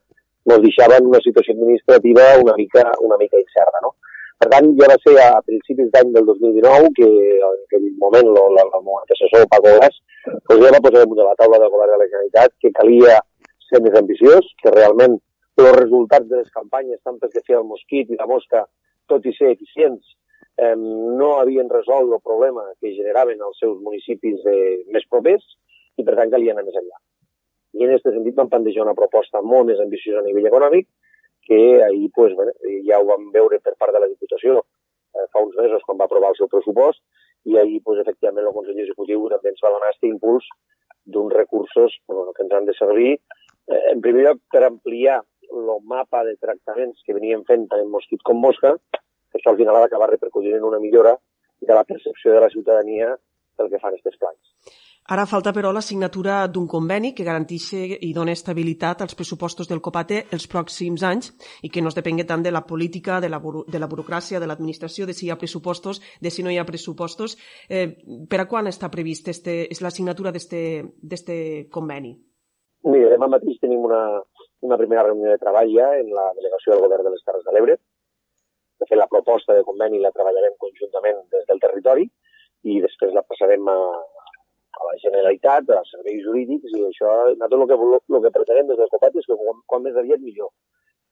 [0.49, 3.83] ens deixava en una situació administrativa una mica, una mica incerta.
[3.85, 3.93] No?
[4.41, 8.39] Per tant, ja va ser a principis d'any del 2019 que en aquell moment el,
[8.63, 9.99] el, el assessor Paco Gas
[10.47, 13.19] pues ja va posar damunt de la taula del govern de la Generalitat que calia
[13.67, 15.19] ser més ambiciós, que realment
[15.61, 18.65] els resultats de les campanyes, tant pel que feia el mosquit i la mosca,
[19.11, 20.15] tot i ser eficients,
[20.57, 25.45] eh, no havien resolt el problema que generaven els seus municipis eh, més propers
[25.97, 26.99] i, per tant, calia anar més enllà.
[27.77, 30.87] I en aquest sentit vam plantejar una proposta molt més ambiciosa a nivell econòmic,
[31.47, 32.51] que ahir pues, bueno,
[32.87, 36.05] ja ho vam veure per part de la Diputació eh, fa uns mesos quan va
[36.05, 37.01] aprovar el seu pressupost
[37.49, 40.47] i ahir pues, efectivament el Consell Executiu també ens va donar aquest impuls
[41.15, 45.19] d'uns recursos bueno, que ens han de servir eh, en primer lloc per ampliar
[45.51, 49.59] el mapa de tractaments que veníem fent tant en mosquit com mosca, que això al
[49.59, 51.17] final ha d'acabar repercutint en una millora
[51.59, 53.11] de la percepció de la ciutadania
[53.57, 54.50] pel que fan aquests plans.
[55.11, 59.81] Ara falta, però, la signatura d'un conveni que garanteixi i doni estabilitat als pressupostos del
[59.83, 61.33] COPATE els pròxims anys
[61.67, 64.47] i que no es depengui tant de la política, de la, de la burocràcia, de
[64.47, 67.35] l'administració, de si hi ha pressupostos, de si no hi ha pressupostos.
[67.67, 67.89] Eh,
[68.31, 71.33] per a quan està previst este, és la signatura d'aquest
[71.75, 72.13] conveni?
[72.87, 73.99] Mira, demà mateix tenim una,
[74.63, 77.57] una primera reunió de treball ja en la delegació del govern de les Terres de
[77.57, 77.75] l'Ebre.
[78.79, 82.07] De fet, la proposta de conveni la treballarem conjuntament des del territori
[82.63, 83.77] i després la passarem a,
[84.79, 88.79] a la Generalitat, als serveis jurídics, i això, nosaltres el que, el que pretenem des
[88.79, 90.51] del COPAT és que quan, quan més aviat millor.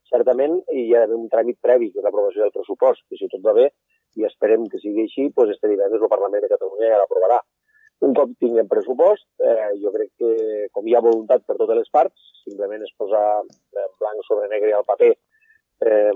[0.10, 3.56] Certament hi ha un tràmit previ, que és l'aprovació del pressupost, que si tot va
[3.58, 3.69] bé,
[4.17, 7.39] i esperem que sigui així, doncs este divendres el Parlament de Catalunya ja l'aprovarà.
[8.08, 11.89] Un cop tinguem pressupost, eh, jo crec que com hi ha voluntat per totes les
[11.91, 13.26] parts, simplement és posar
[13.76, 16.13] blanc sobre negre al paper eh,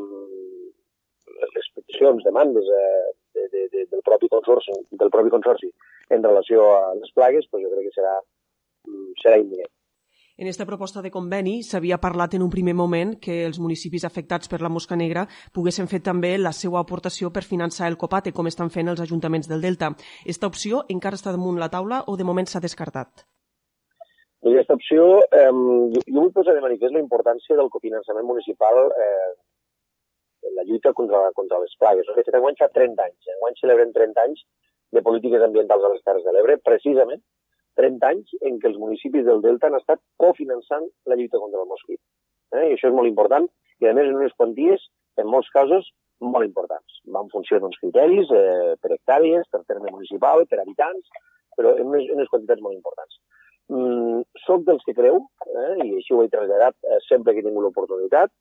[1.44, 5.72] les peticions, demandes eh, de, de, de, del propi consorci, del propi consorci
[6.10, 8.18] en relació a les plagues, doncs jo crec que serà,
[8.88, 9.72] mm, serà imminent.
[10.36, 14.50] En aquesta proposta de conveni s'havia parlat en un primer moment que els municipis afectats
[14.50, 18.50] per la mosca negra poguessin fer també la seva aportació per finançar el copate, com
[18.50, 19.92] estan fent els ajuntaments del Delta.
[20.26, 23.28] Aquesta opció encara està damunt la taula o de moment s'ha descartat?
[24.42, 25.52] Aquesta opció, eh,
[25.94, 29.30] jo, jo vull posar de manifest la importància del cofinançament municipal eh,
[30.58, 32.08] la lluita contra, contra les plagues.
[32.08, 33.32] De fet, enguany fa 30 anys.
[33.36, 34.44] Enguany celebrem 30 anys
[34.94, 37.24] de polítiques ambientals a les Terres de l'Ebre, precisament
[37.80, 41.70] 30 anys en què els municipis del Delta han estat cofinançant la lluita contra el
[41.70, 42.00] mosquit.
[42.54, 42.68] Eh?
[42.70, 43.48] I això és molt important
[43.82, 44.86] i, a més, en unes quanties,
[45.20, 45.90] en molts casos,
[46.24, 47.02] molt importants.
[47.14, 51.10] Va en funció d'uns criteris eh, per hectàrees, per terme municipal, per habitants,
[51.58, 53.20] però en unes, en unes quantitats molt importants.
[53.74, 57.48] Mm, soc dels que creu, eh, i així ho he traslladat eh, sempre que he
[57.48, 58.32] tingut l'oportunitat,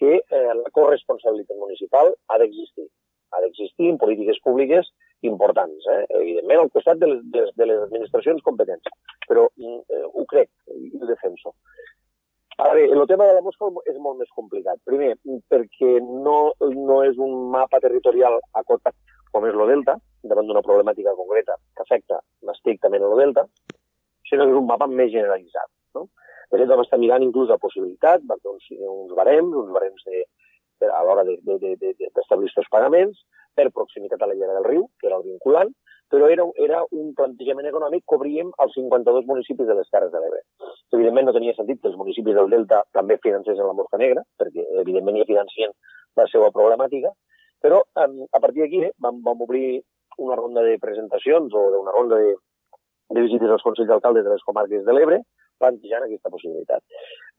[0.00, 2.88] que eh, la corresponsabilitat municipal ha d'existir.
[3.30, 4.88] Ha d'existir en polítiques públiques
[5.28, 6.02] importants, eh?
[6.22, 8.88] evidentment al costat de les, de, de les administracions competents,
[9.28, 11.54] però mm, eh, ho crec i ho defenso.
[12.60, 14.80] Ara bé, el tema de la mosca és molt més complicat.
[14.88, 15.14] Primer,
[15.52, 18.96] perquè no, no és un mapa territorial acotat
[19.30, 19.94] com és lo Delta,
[20.26, 22.18] davant d'una problemàtica concreta que afecta
[22.52, 23.46] estrictament el delta,
[24.28, 25.70] sinó que és un mapa més generalitzat.
[25.96, 26.08] No?
[26.50, 30.24] De fet, vam estar mirant inclús la possibilitat de uns, uns barems, uns barems de,
[30.80, 33.22] de, a l'hora d'establir de, de, aquests pagaments
[33.54, 35.70] per proximitat a la llera del riu, que era el vinculant,
[36.10, 40.22] però era, era un plantejament econòmic que obríem als 52 municipis de les Terres de
[40.22, 40.42] l'Ebre.
[40.96, 44.66] Evidentment no tenia sentit que els municipis del Delta també financessin la Mosca Negra, perquè
[44.82, 45.74] evidentment ja financien
[46.18, 47.14] la seva problemàtica,
[47.62, 49.82] però a partir d'aquí eh, vam, vam obrir
[50.18, 52.34] una ronda de presentacions o una ronda de,
[53.14, 55.20] de visites als Consells d'Alcaldes de les comarques de l'Ebre,
[55.60, 56.82] plantejant aquesta possibilitat.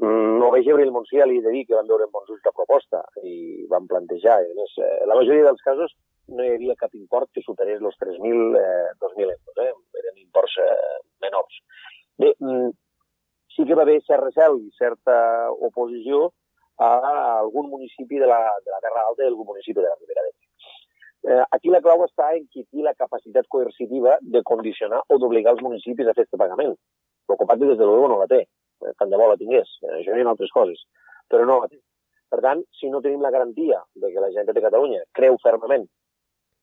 [0.02, 2.46] Mm, no vaig veure el Montsià i de dir que van veure en bons ulls
[2.48, 4.38] la proposta i van plantejar.
[4.42, 5.96] A més, eh, la majoria dels casos
[6.32, 9.66] no hi havia cap import que superés els 3.000, eh, 2.000 euros.
[9.66, 9.72] Eh?
[10.04, 11.60] Eren imports eh, menors.
[12.22, 12.70] Bé, mm,
[13.56, 15.16] sí que va haver cert recel i certa
[15.70, 16.30] oposició
[16.82, 16.92] a
[17.40, 20.48] algun municipi de la, de la Terra Alta i algun municipi de la Ribera d'Ebre.
[21.22, 25.54] Eh, aquí la clau està en qui té la capacitat coercitiva de condicionar o d'obligar
[25.54, 26.74] els municipis a fer aquest pagament.
[27.38, 28.42] Compacte, des de luego, no la té.
[28.82, 29.78] Eh, tant de bo la tingués.
[29.84, 30.84] Eh, això hi ha altres coses.
[31.32, 31.80] Però no la té.
[32.32, 35.88] Per tant, si no tenim la garantia de que la Generalitat de Catalunya creu fermament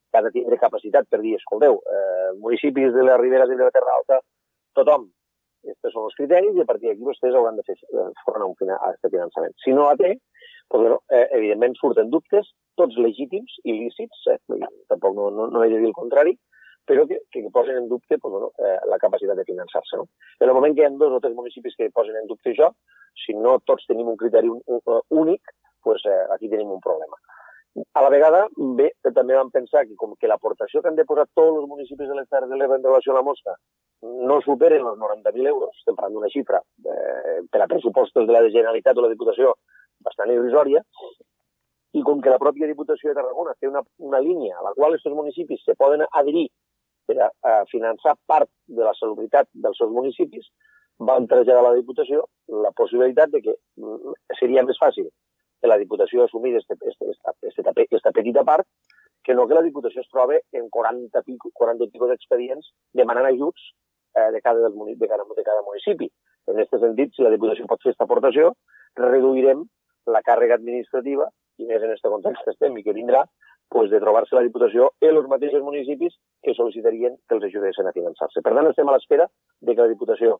[0.09, 3.69] que ha de tindre capacitat per dir, escolteu, eh, municipis de la Ribera de la
[3.71, 4.19] Terra Alta,
[4.73, 5.05] tothom,
[5.67, 7.75] aquests són els criteris i a partir d'aquí vostès hauran de fer
[8.23, 9.53] front a, un a aquest finançament.
[9.63, 12.49] Si no la té, doncs, bueno, eh, evidentment surten dubtes,
[12.79, 14.39] tots legítims i lícits, eh,
[14.91, 16.37] tampoc no, no, no he de dir el contrari,
[16.89, 19.97] però que, que posen en dubte pues, bueno, eh, la capacitat de finançar-se.
[19.97, 20.07] No?
[20.39, 22.71] En el moment que hi ha dos o tres municipis que posen en dubte això,
[23.25, 25.53] si no tots tenim un criteri un, un, únic,
[25.85, 27.21] pues, eh, aquí tenim un problema.
[27.93, 28.41] A la vegada,
[28.79, 32.09] bé, també vam pensar que com que l'aportació que han de posar tots els municipis
[32.09, 33.53] de les Terres de l'Ebre en relació a la mosca
[34.01, 38.45] no superen els 90.000 euros, estem parlant d'una xifra eh, per a pressupostos de la
[38.47, 39.53] Generalitat o la Diputació
[40.05, 40.81] bastant irrisòria,
[41.97, 44.95] i com que la pròpia Diputació de Tarragona té una, una línia a la qual
[44.95, 46.47] aquests municipis se poden adherir
[47.09, 50.45] per a, a finançar part de la salubritat dels seus municipis,
[51.09, 52.25] van traslladar a la Diputació
[52.65, 55.07] la possibilitat de que mm, seria més fàcil
[55.59, 58.67] que la Diputació assumís esta, esta, esta, esta petita part
[59.23, 63.27] que no que la Diputació es troba en 40 pico, 40 i pico d'expedients demanant
[63.31, 63.71] ajuts
[64.15, 66.07] eh, de, cada, de, cada, de cada municipi.
[66.47, 68.53] En aquest sentit, si la Diputació pot fer aquesta aportació,
[68.97, 69.65] reduirem
[70.09, 71.27] la càrrega administrativa,
[71.59, 73.25] i més en aquest context que estem i que vindrà,
[73.69, 77.95] pues, de trobar-se la Diputació en els mateixos municipis que sol·licitarien que els ajudessin a
[77.95, 78.41] finançar-se.
[78.45, 79.29] Per tant, estem a l'espera
[79.61, 80.39] de que la Diputació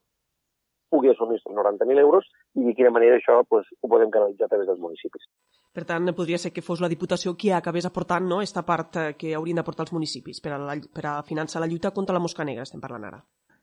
[0.89, 2.25] pugui assumir els 90.000 euros
[2.57, 5.27] i de quina manera això pues, ho podem canalitzar a través dels municipis.
[5.73, 9.11] Per tant, podria ser que fos la Diputació qui acabés aportant no, aquesta part eh,
[9.19, 12.23] que haurien d'aportar els municipis per a, la, per a finançar la lluita contra la
[12.23, 13.21] mosca negra, estem parlant ara.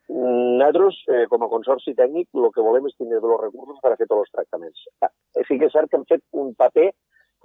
[0.08, 3.98] Nosaltres, eh, com a consorci tècnic, el que volem és tenir els recursos per a
[3.98, 4.86] fer tots els tractaments.
[5.02, 5.10] Ah,
[5.48, 6.92] sí que és cert que hem fet un paper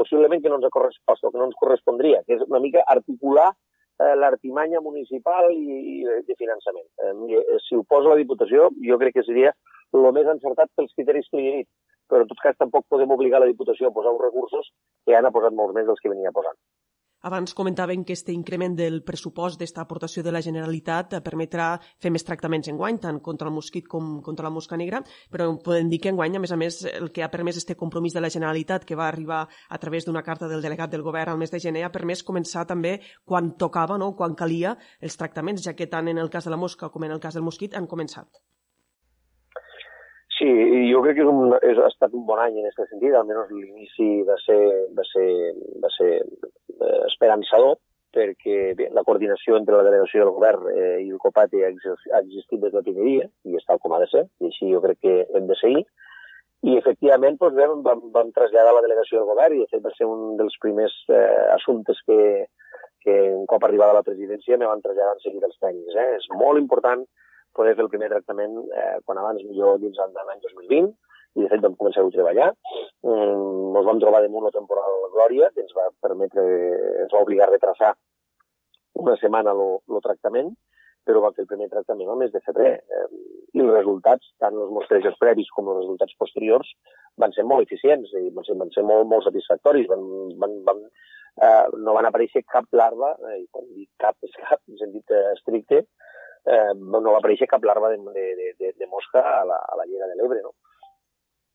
[0.02, 3.50] possiblement que no ens ha correspost que no ens correspondria, que és una mica articular
[3.52, 6.88] eh, l'artimanya municipal i, de finançament.
[7.06, 9.54] Eh, si ho posa la Diputació, jo crec que seria
[9.94, 11.70] el més encertat pels criteris que li he dit,
[12.12, 14.72] però en tot cas tampoc podem obligar la Diputació a posar uns recursos
[15.06, 16.58] que han posat molts més dels que venia posant.
[17.24, 21.68] Abans comentaven que este increment del pressupost d'esta aportació de la Generalitat permetrà
[22.02, 25.46] fer més tractaments en guany, tant contra el mosquit com contra la mosca negra, però
[25.62, 28.18] podem dir que en guany, a més a més, el que ha permès este compromís
[28.18, 31.42] de la Generalitat, que va arribar a través d'una carta del delegat del govern al
[31.44, 34.16] mes de gener, ha permès començar també quan tocava, no?
[34.18, 37.14] quan calia, els tractaments, ja que tant en el cas de la mosca com en
[37.14, 38.42] el cas del mosquit han començat.
[40.42, 40.50] Sí,
[40.90, 43.52] jo crec que és un, és, ha estat un bon any en aquest sentit, almenys
[43.54, 44.58] l'inici va ser,
[44.98, 45.28] va ser,
[45.84, 47.76] va ser eh, esperançador,
[48.18, 52.24] perquè bé, la coordinació entre la delegació del govern eh, i el COPATE ha, ha
[52.24, 54.82] existit des del primer dia, i és tal com ha de ser, i així jo
[54.82, 55.86] crec que hem de seguir.
[56.66, 59.94] I efectivament doncs, bé, vam, vam traslladar la delegació del govern i de fet va
[59.94, 62.48] ser un dels primers eh, assumptes que,
[63.06, 66.02] que un cop arribada a la presidència me van traslladar en seguida els tècnics.
[66.02, 66.16] Eh?
[66.18, 67.06] És molt important
[67.58, 70.92] poder fer el primer tractament eh, quan abans millor dins l'any 2020
[71.36, 72.50] i de fet vam començar a treballar.
[73.08, 76.44] Mm, ens vam trobar damunt la temporal Glòria, que ens va permetre,
[77.06, 77.94] ens va obligar a retrasar
[79.02, 80.52] una setmana el tractament,
[81.08, 82.74] però va fer el primer tractament al mes de febrer.
[82.82, 83.06] Eh,
[83.56, 86.68] I els resultats, tant els mostrejos previs com els resultats posteriors,
[87.20, 89.90] van ser molt eficients i van ser, van ser molt, molt satisfactoris.
[89.92, 90.06] Van,
[90.44, 90.84] van, van,
[91.48, 95.16] eh, no van aparèixer cap larva, eh, i quan dic cap és cap, en sentit
[95.16, 95.86] eh, estricte,
[96.48, 99.88] eh, no va aparèixer cap larva de, de, de, de mosca a la, a la
[99.90, 100.56] llera de l'Ebre, no?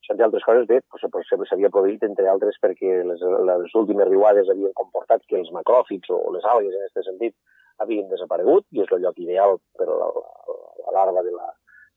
[0.08, 4.74] Entre altres coses, bé, pues, s'havia produït, entre altres, perquè les, les últimes riuades havien
[4.78, 7.34] comportat que els macròfits o les algues, en aquest sentit,
[7.82, 11.50] havien desaparegut, i és el lloc ideal per a la, la, la larva de la,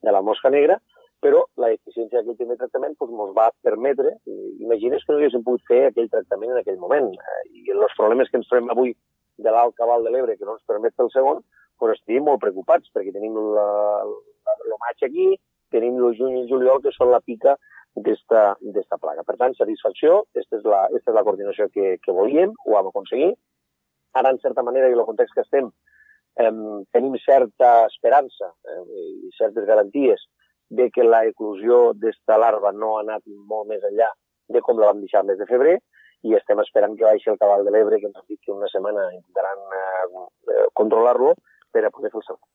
[0.08, 0.80] de la mosca negra,
[1.24, 4.16] però la eficiència d'aquell primer tractament doncs, va permetre,
[4.66, 8.32] imagines que no haguéssim pogut fer aquell tractament en aquell moment, eh, i els problemes
[8.32, 8.96] que ens trobem avui
[9.40, 11.44] de l'alt cabal de l'Ebre que no ens permet el segon,
[11.80, 13.68] però estem molt preocupats perquè tenim la,
[14.10, 15.28] la, el maig aquí,
[15.74, 17.56] tenim el juny i el juliol que són la pica
[18.00, 19.26] d'esta plaga.
[19.28, 23.34] Per tant, satisfacció, aquesta és la, és la coordinació que, que volíem, ho vam aconseguir.
[24.20, 25.70] Ara, en certa manera, i el context que estem,
[26.40, 26.52] eh,
[26.96, 28.82] tenim certa esperança eh,
[29.28, 30.26] i certes garanties
[30.70, 34.10] de que la eclusió d'esta larva no ha anat molt més enllà
[34.54, 35.78] de com la vam deixar mes de febrer
[36.28, 38.68] i estem esperant que baixi el cabal de l'Ebre, que ens han dit que una
[38.72, 40.26] setmana intentaran eh,
[40.56, 41.34] eh controlar-lo
[41.72, 42.46] per a poder fer el segon.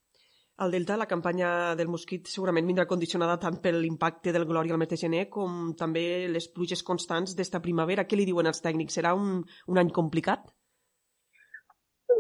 [0.57, 4.79] Al Delta, la campanya del mosquit segurament vindrà condicionada tant per l'impacte del Glòria al
[4.79, 8.05] mes de gener com també les pluges constants d'esta primavera.
[8.07, 8.95] Què li diuen els tècnics?
[8.95, 10.47] Serà un, un any complicat?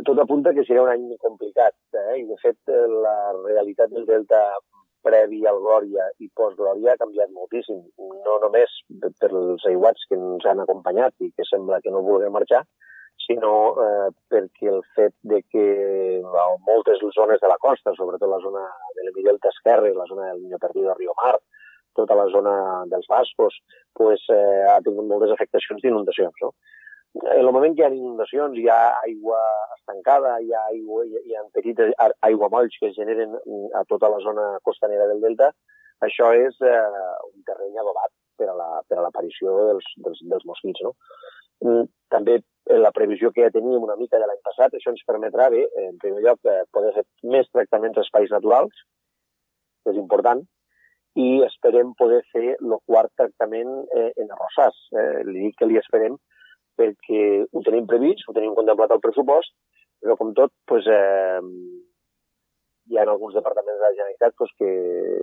[0.08, 1.78] Tot apunta que serà un any complicat.
[1.94, 2.24] Eh?
[2.24, 2.74] I, de fet,
[3.06, 3.14] la
[3.44, 4.42] realitat del Delta
[5.06, 7.84] previ al Glòria i post-Glòria ha canviat moltíssim.
[8.26, 8.74] No només
[9.20, 12.64] per els aiguats que ens han acompanyat i que sembla que no vulguin marxar,
[13.24, 15.64] sinó eh, perquè el fet de que
[16.24, 18.64] a moltes zones de la costa, sobretot la zona
[18.96, 21.38] de l'Emidelta Esquerre, la zona del Niño Perdido a Rio Mar,
[21.94, 22.54] tota la zona
[22.90, 23.60] dels Bascos,
[23.92, 26.40] pues, eh, ha tingut moltes afectacions d'inundacions.
[26.42, 26.54] No?
[27.22, 29.38] En el moment que hi ha inundacions, hi ha aigua
[29.76, 31.94] estancada, hi ha, aigua, hi ha petites
[32.26, 33.36] aiguamolls que es generen
[33.78, 35.52] a tota la zona costanera del delta,
[36.02, 36.80] això és eh,
[37.30, 40.82] un terreny adobat per a l'aparició la, dels, dels, dels mosquits.
[40.82, 40.94] No?
[41.62, 45.04] Mm, també en la previsió que ja teníem una mica de l'any passat, això ens
[45.06, 48.84] permetrà, bé, en primer lloc, eh, poder fer més tractaments a espais naturals,
[49.84, 50.40] que és important,
[51.20, 54.78] i esperem poder fer el quart tractament eh, en arrossars.
[54.96, 56.16] Eh, li dic que li esperem
[56.74, 59.52] perquè ho tenim previst, ho tenim contemplat al pressupost,
[60.02, 61.40] però com tot, pues, eh,
[62.90, 64.70] hi ha alguns departaments de la Generalitat pues, que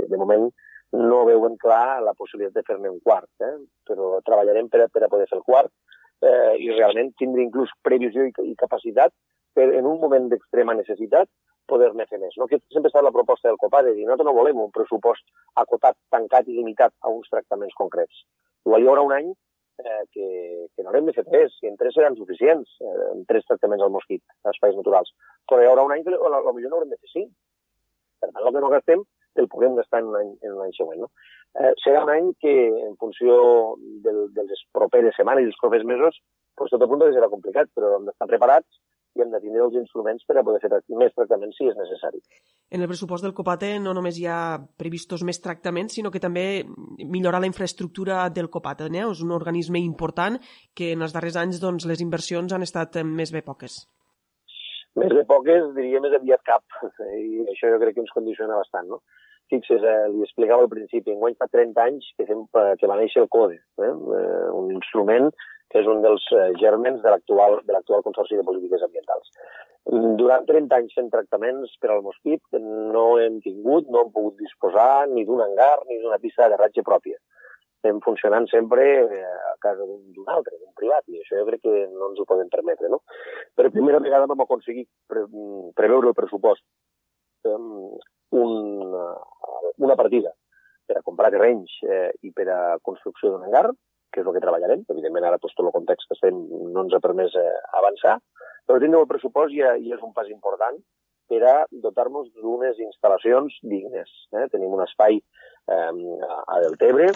[0.10, 0.48] de moment
[0.92, 3.58] no veuen clar la possibilitat de fer-ne un quart, eh?
[3.88, 5.72] però treballarem per a, per a poder fer el quart
[6.22, 9.14] eh, i realment tindre inclús previsió i, i capacitat
[9.56, 11.30] per en un moment d'extrema necessitat
[11.72, 12.36] poder-ne fer més.
[12.40, 12.48] No?
[12.50, 15.24] Que sempre ha estat la proposta del COPA de dir nosaltres no volem un pressupost
[15.62, 18.26] acotat, tancat i limitat a uns tractaments concrets.
[18.68, 20.28] Igual hi haurà un any eh, que,
[20.76, 23.86] que no haurem de fer tres, i en tres seran suficients, eh, en tres tractaments
[23.86, 25.14] al mosquit, a espais naturals.
[25.50, 27.32] Però hi haurà un any que potser no haurem de fer cinc.
[28.22, 29.06] Per tant, el que no gastem
[29.36, 31.04] el podem gastar en un any, en un any següent.
[31.06, 31.12] No?
[31.60, 32.54] Eh, serà un any que,
[32.88, 33.34] en funció
[34.06, 36.22] del, de les properes setmanes i els propers mesos,
[36.56, 38.82] pues, tot apunta que serà complicat, però hem d'estar preparats
[39.16, 42.22] i hem de tindre els instruments per a poder fer més tractaments si és necessari.
[42.72, 46.64] En el pressupost del COPATE no només hi ha previstos més tractaments, sinó que també
[47.04, 48.88] millorar la infraestructura del COPATE.
[48.88, 49.04] Eh?
[49.04, 50.40] És un organisme important
[50.78, 53.82] que en els darrers anys doncs, les inversions han estat més bé poques.
[54.96, 56.64] Més bé poques, diria més aviat cap,
[57.20, 58.88] i això jo crec que ens condiciona bastant.
[58.92, 59.04] No?
[59.52, 63.00] Fixes, eh, li explicava al principi, enguany fa 30 anys que, fem, eh, que va
[63.00, 63.90] néixer el CODE, eh?
[64.20, 64.46] eh?
[64.56, 65.28] un instrument
[65.72, 67.60] que és un dels eh, germens de l'actual
[68.06, 69.32] Consorci de Polítiques Ambientals.
[70.20, 75.08] Durant 30 anys fent tractaments per al mosquit no hem tingut, no hem pogut disposar
[75.12, 77.18] ni d'un hangar ni d'una pista de ratge pròpia.
[77.82, 78.86] Estem funcionant sempre
[79.26, 82.52] a casa d'un altre, d'un privat, i això jo crec que no ens ho podem
[82.54, 82.92] permetre.
[82.94, 83.02] No?
[83.58, 85.26] Per primera vegada vam aconseguir pre
[85.80, 86.64] preveure el pressupost
[88.32, 88.92] un,
[89.78, 90.34] una partida
[90.88, 93.70] per a comprar terrenys eh, i per a construcció d'un hangar,
[94.12, 94.84] que és el que treballarem.
[94.92, 96.40] Evidentment, ara doncs, tot el context que estem
[96.74, 98.18] no ens ha permès eh, avançar,
[98.68, 100.80] però tindre el pressupost ja, ja és un pas important
[101.32, 104.10] per a dotar-nos d'unes instal·lacions dignes.
[104.36, 104.48] Eh?
[104.52, 107.08] Tenim un espai eh, a Deltebre,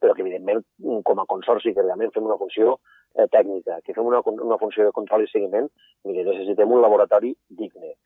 [0.00, 0.62] però que, evidentment,
[1.08, 2.76] com a consorci, que realment fem una funció
[3.16, 5.66] eh, tècnica, que fem una, una funció de control i seguiment,
[6.06, 7.96] mire, necessitem un laboratori digne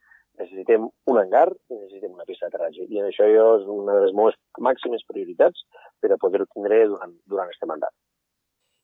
[0.41, 2.87] necessitem un hangar i necessitem una pista d'aterratge.
[2.89, 4.39] I això jo és una de les meves
[4.69, 5.67] màximes prioritats
[6.01, 7.93] per a poder-ho tindre durant, durant este mandat.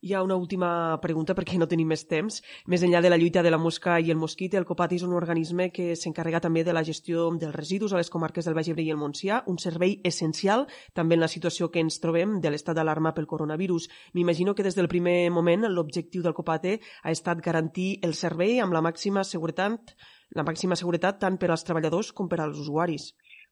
[0.05, 2.35] Hi ha una última pregunta perquè no tenim més temps.
[2.69, 5.15] Més enllà de la lluita de la mosca i el mosquit, el COPAT és un
[5.17, 8.85] organisme que s'encarrega també de la gestió dels residus a les comarques del Baix Ebre
[8.85, 12.77] i el Montsià, un servei essencial també en la situació que ens trobem de l'estat
[12.77, 13.89] d'alarma pel coronavirus.
[14.13, 18.77] M'imagino que des del primer moment l'objectiu del COPAT ha estat garantir el servei amb
[18.77, 19.97] la màxima seguretat
[20.35, 23.11] la màxima seguretat tant per als treballadors com per als usuaris.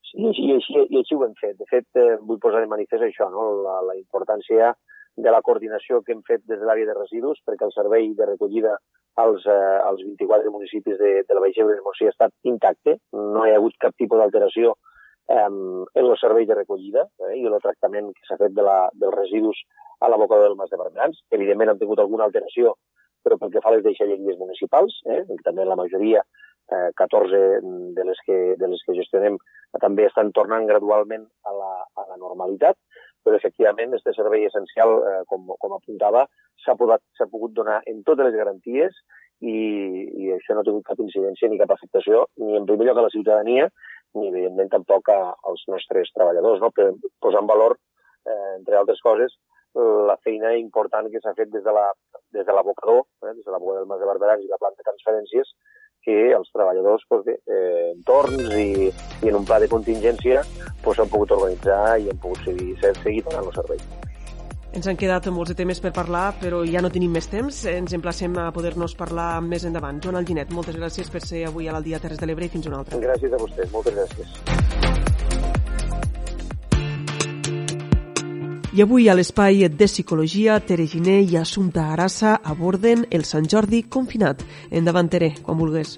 [0.09, 1.55] Sí, i així, i així ho hem fet.
[1.59, 3.47] De fet, eh, vull posar de manifest això, no?
[3.65, 4.73] la, la importància
[5.15, 8.25] de la coordinació que hem fet des de l'àrea de residus perquè el servei de
[8.27, 8.75] recollida
[9.23, 12.97] als, eh, als 24 municipis de, de la Baix Ebre i ha estat intacte.
[13.13, 14.75] No hi ha hagut cap tipus d'alteració
[15.29, 18.89] eh, en el servei de recollida eh, i el tractament que s'ha fet de la,
[18.93, 19.63] dels residus
[20.03, 21.23] a la boca del Mas de Barberans.
[21.31, 22.75] Evidentment han tingut alguna alteració,
[23.23, 26.21] però pel que fa a les deixalleries municipals, eh, també la majoria
[26.71, 27.41] eh, 14
[27.97, 29.37] de les, que, de les que gestionem
[29.81, 32.77] també estan tornant gradualment a la, a la normalitat,
[33.25, 36.25] però efectivament aquest servei essencial, eh, com, com apuntava,
[36.63, 39.01] s'ha pogut, pogut donar en totes les garanties
[39.41, 43.01] i, i això no ha tingut cap incidència ni cap afectació, ni en primer lloc
[43.01, 43.67] a la ciutadania,
[44.15, 46.71] ni evidentment tampoc als nostres treballadors, no?
[46.71, 47.75] per posar en valor,
[48.23, 49.35] eh, entre altres coses,
[49.75, 51.89] la feina important que s'ha fet des de la,
[52.31, 55.51] des de l'abocador, eh, des de del Mas de Barberans i la planta de transferències,
[56.05, 58.89] que els treballadors pues, bé, eh, en torns i,
[59.25, 63.23] i en un pla de contingència s'han pues, pogut organitzar i han pogut seguir, seguir
[63.25, 63.81] donant el servei.
[64.75, 67.61] Ens han quedat molts de temes per parlar, però ja no tenim més temps.
[67.71, 70.01] Ens emplacem a poder-nos parlar més endavant.
[70.03, 72.83] Joan Alginet, moltes gràcies per ser avui a l'Aldia Terres de l'Ebre i fins una
[72.83, 72.99] altra.
[72.99, 74.74] Gràcies a vostès, moltes gràcies.
[78.75, 83.85] I avui a l'espai de psicologia, Tere Giné i Assumpta Arassa aborden el Sant Jordi
[83.87, 84.43] confinat.
[84.69, 85.93] Endavant, Tere, quan vulguis.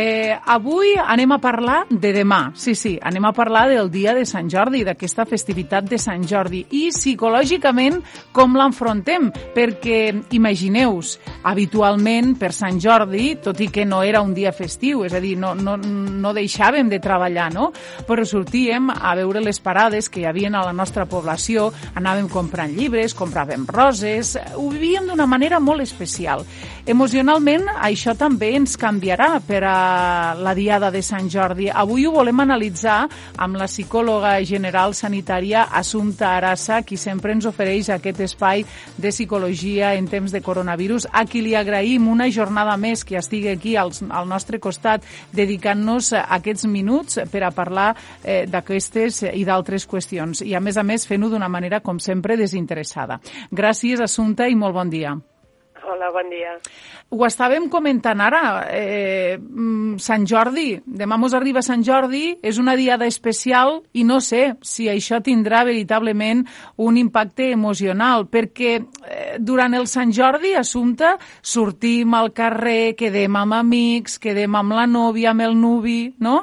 [0.00, 4.22] Eh, avui anem a parlar de demà, sí, sí, anem a parlar del dia de
[4.30, 7.96] Sant Jordi, d'aquesta festivitat de Sant Jordi i psicològicament
[8.30, 9.26] com l'enfrontem,
[9.56, 11.16] perquè imagineu-vos,
[11.50, 15.34] habitualment per Sant Jordi, tot i que no era un dia festiu, és a dir,
[15.34, 17.72] no, no, no deixàvem de treballar, no?
[18.06, 22.70] Però sortíem a veure les parades que hi havia a la nostra població, anàvem comprant
[22.70, 26.46] llibres, compràvem roses, ho vivíem d'una manera molt especial.
[26.86, 29.76] Emocionalment, això també ens canviarà per a
[30.38, 31.68] la Diada de Sant Jordi.
[31.70, 37.90] Avui ho volem analitzar amb la psicòloga general sanitària Assumpta Arassa, qui sempre ens ofereix
[37.94, 38.64] aquest espai
[38.96, 43.52] de psicologia en temps de coronavirus, a qui li agraïm una jornada més que estigui
[43.52, 47.90] aquí al, al nostre costat dedicant-nos aquests minuts per a parlar
[48.24, 50.44] eh, d'aquestes i d'altres qüestions.
[50.44, 53.20] I a més a més fent-ho d'una manera, com sempre, desinteressada.
[53.50, 55.16] Gràcies, Assumpta, i molt bon dia.
[55.88, 56.58] Hola, bon dia.
[57.08, 59.38] Ho estàvem comentant ara, eh,
[60.04, 64.90] Sant Jordi, demà mos arriba Sant Jordi, és una diada especial i no sé si
[64.92, 66.44] això tindrà veritablement
[66.76, 73.56] un impacte emocional, perquè eh, durant el Sant Jordi, assumpte, sortim al carrer, quedem amb
[73.56, 76.36] amics, quedem amb la nòvia, amb el nuvi, no?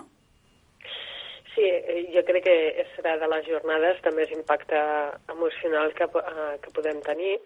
[1.53, 4.81] Sí, eh, jo crec que serà de les jornades de més impacte
[5.29, 7.37] emocional que, eh, que podem tenir,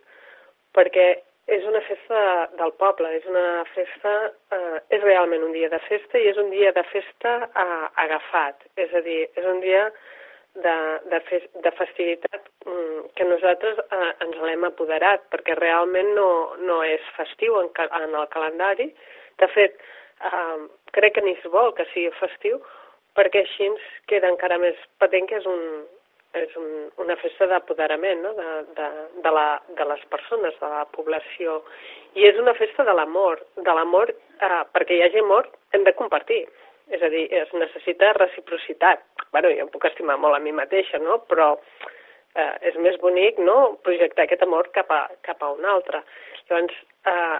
[0.71, 1.17] perquè
[1.55, 2.21] és una festa
[2.59, 4.13] del poble, és una festa,
[4.55, 8.65] eh, és realment un dia de festa i és un dia de festa eh, agafat,
[8.77, 9.87] és a dir, és un dia
[10.63, 10.75] de,
[11.11, 16.29] de, fes, de festivitat mm, que nosaltres eh, ens l'hem apoderat, perquè realment no,
[16.65, 18.89] no és festiu en, en el calendari.
[19.41, 19.79] De fet,
[20.25, 20.59] eh,
[20.97, 22.61] crec que ni es vol que sigui festiu,
[23.17, 25.63] perquè així ens queda encara més patent que és un,
[26.37, 26.67] és un,
[27.01, 28.33] una festa d'apoderament no?
[28.37, 28.87] de, de,
[29.23, 31.59] de, la, de les persones, de la població.
[32.19, 35.95] I és una festa de l'amor, de l'amor, eh, perquè hi hagi amor hem de
[35.97, 36.43] compartir.
[36.89, 39.05] És a dir, es necessita reciprocitat.
[39.31, 41.19] bueno, jo em puc estimar molt a mi mateixa, no?
[41.29, 41.51] però
[42.35, 43.77] eh, és més bonic no?
[43.85, 46.01] projectar aquest amor cap a, cap a un altre.
[46.49, 47.39] Llavors, eh,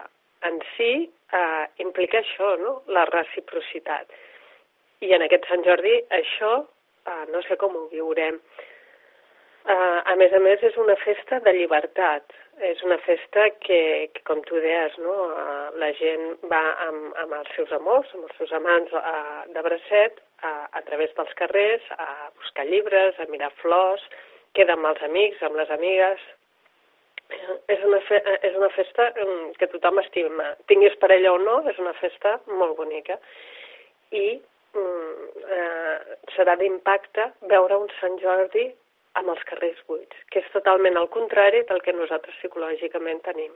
[0.50, 0.92] en si
[1.34, 2.82] eh, implica això, no?
[2.88, 4.10] la reciprocitat.
[5.02, 8.40] I en aquest Sant Jordi això eh, no sé com ho viurem.
[9.70, 12.32] Uh, a més a més, és una festa de llibertat.
[12.66, 13.82] És una festa que,
[14.16, 15.14] que com tu deies, no?
[15.30, 19.64] Uh, la gent va amb, amb els seus amors, amb els seus amants uh, de
[19.68, 24.04] bracet, uh, a través dels carrers, a buscar llibres, a mirar flors,
[24.58, 26.26] queda amb els amics, amb les amigues.
[27.70, 30.50] És una, fe és una festa um, que tothom estima.
[30.72, 33.22] Tinguis parella o no, és una festa molt bonica.
[34.18, 34.28] I
[34.74, 38.72] um, uh, serà d'impacte veure un Sant Jordi
[39.20, 43.54] amb els carrers buits, que és totalment al contrari del que nosaltres psicològicament tenim.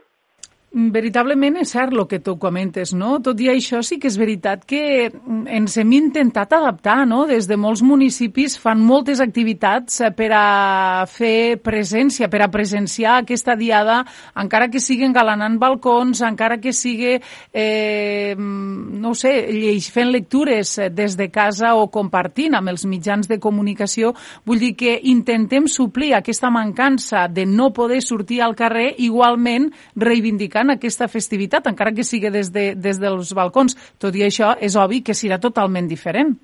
[0.74, 3.20] Veritablement és cert el que tu comentes, no?
[3.22, 5.12] Tot i això sí que és veritat que
[5.54, 7.28] ens hem intentat adaptar, no?
[7.30, 13.20] Des de molts municipis fan moltes activitats eh, per a fer presència, per a presenciar
[13.20, 14.00] aquesta diada,
[14.34, 17.20] encara que siguen galanant balcons, encara que sigui,
[17.54, 23.38] eh, no sé, lleix, fent lectures des de casa o compartint amb els mitjans de
[23.38, 24.16] comunicació.
[24.50, 30.63] Vull dir que intentem suplir aquesta mancança de no poder sortir al carrer, igualment reivindicant
[30.64, 33.76] celebrant aquesta festivitat, encara que sigui des, de, des dels balcons.
[34.00, 36.36] Tot i això, és obvi que serà totalment diferent.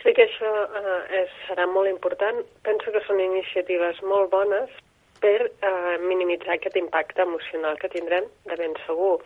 [0.00, 0.50] Crec que això
[0.80, 2.42] eh, és, serà molt important.
[2.64, 4.70] Penso que són iniciatives molt bones
[5.20, 9.20] per eh, minimitzar aquest impacte emocional que tindrem, de ben segur.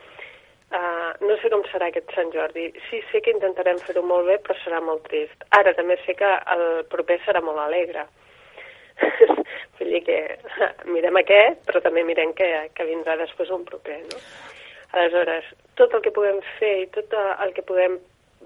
[0.75, 2.65] Uh, no sé com serà aquest Sant Jordi.
[2.89, 5.45] Sí, sé que intentarem fer-ho molt bé, però serà molt trist.
[5.55, 8.09] Ara també sé que el proper serà molt alegre.
[9.79, 10.19] Vull dir que
[10.91, 14.21] mirem aquest, però també mirem que, que vindrà després un proper, no?
[14.95, 17.97] Aleshores, tot el que podem fer i tot el que podem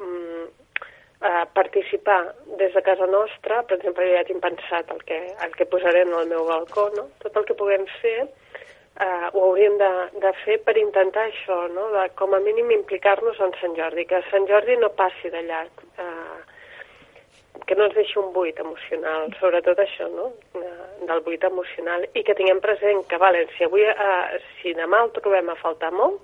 [0.01, 0.47] mm,
[1.29, 2.21] eh, participar
[2.61, 6.07] des de casa nostra, per exemple, jo ja tinc pensat el que, el que posaré
[6.07, 7.11] en el meu balcó, no?
[7.25, 8.21] Tot el que puguem fer
[9.01, 9.91] eh, ho hauríem de,
[10.23, 11.89] de fer per intentar això, no?
[11.95, 15.85] de, com a mínim implicar-nos en Sant Jordi, que Sant Jordi no passi de llarg,
[16.03, 16.48] eh,
[17.67, 20.31] que no ens deixi un buit emocional, sobretot això, no?
[21.09, 25.13] del buit emocional, i que tinguem present que, vale, si, avui, eh, si demà el
[25.17, 26.21] trobem a faltar molt,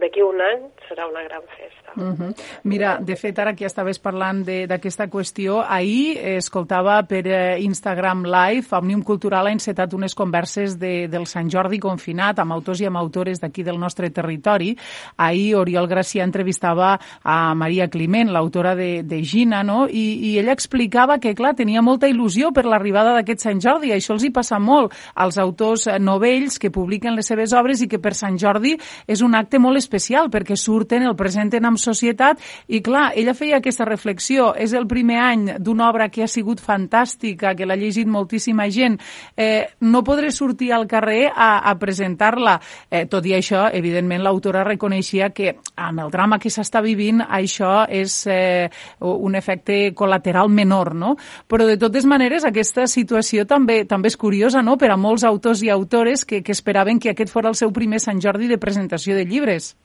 [0.00, 1.92] d'aquí un any serà una gran festa.
[1.96, 2.34] Uh -huh.
[2.64, 8.66] Mira, de fet, ara que estaves parlant d'aquesta qüestió, ahir escoltava per eh, Instagram Live,
[8.70, 12.96] Òmnium Cultural ha encetat unes converses de, del Sant Jordi confinat amb autors i amb
[12.96, 14.76] autores d'aquí del nostre territori.
[15.16, 19.86] Ahir Oriol Gracià entrevistava a Maria Climent, l'autora de, de Gina, no?
[19.88, 23.92] I, i ella explicava que, clar, tenia molta il·lusió per l'arribada d'aquest Sant Jordi.
[23.92, 27.98] Això els hi passa molt als autors novells que publiquen les seves obres i que
[27.98, 32.82] per Sant Jordi és un acte molt especial perquè surten, el presenten amb societat i
[32.84, 37.54] clar, ella feia aquesta reflexió, és el primer any d'una obra que ha sigut fantàstica,
[37.56, 38.98] que l'ha llegit moltíssima gent,
[39.36, 42.58] eh, no podré sortir al carrer a, a presentar-la.
[42.90, 47.84] Eh, tot i això, evidentment, l'autora reconeixia que amb el drama que s'està vivint això
[47.88, 48.68] és eh,
[49.00, 51.14] un efecte col·lateral menor, no?
[51.48, 55.62] Però de totes maneres aquesta situació també també és curiosa, no?, per a molts autors
[55.62, 59.16] i autores que, que esperaven que aquest fos el seu primer Sant Jordi de presentació
[59.16, 59.76] de llibres llibres.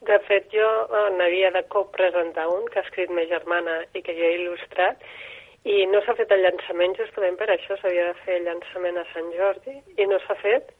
[0.00, 4.14] De fet, jo eh, n'havia de copresentar un que ha escrit ma germana i que
[4.14, 5.02] jo he il·lustrat
[5.66, 9.06] i no s'ha fet el llançament justament per això, s'havia de fer el llançament a
[9.12, 10.70] Sant Jordi i no s'ha fet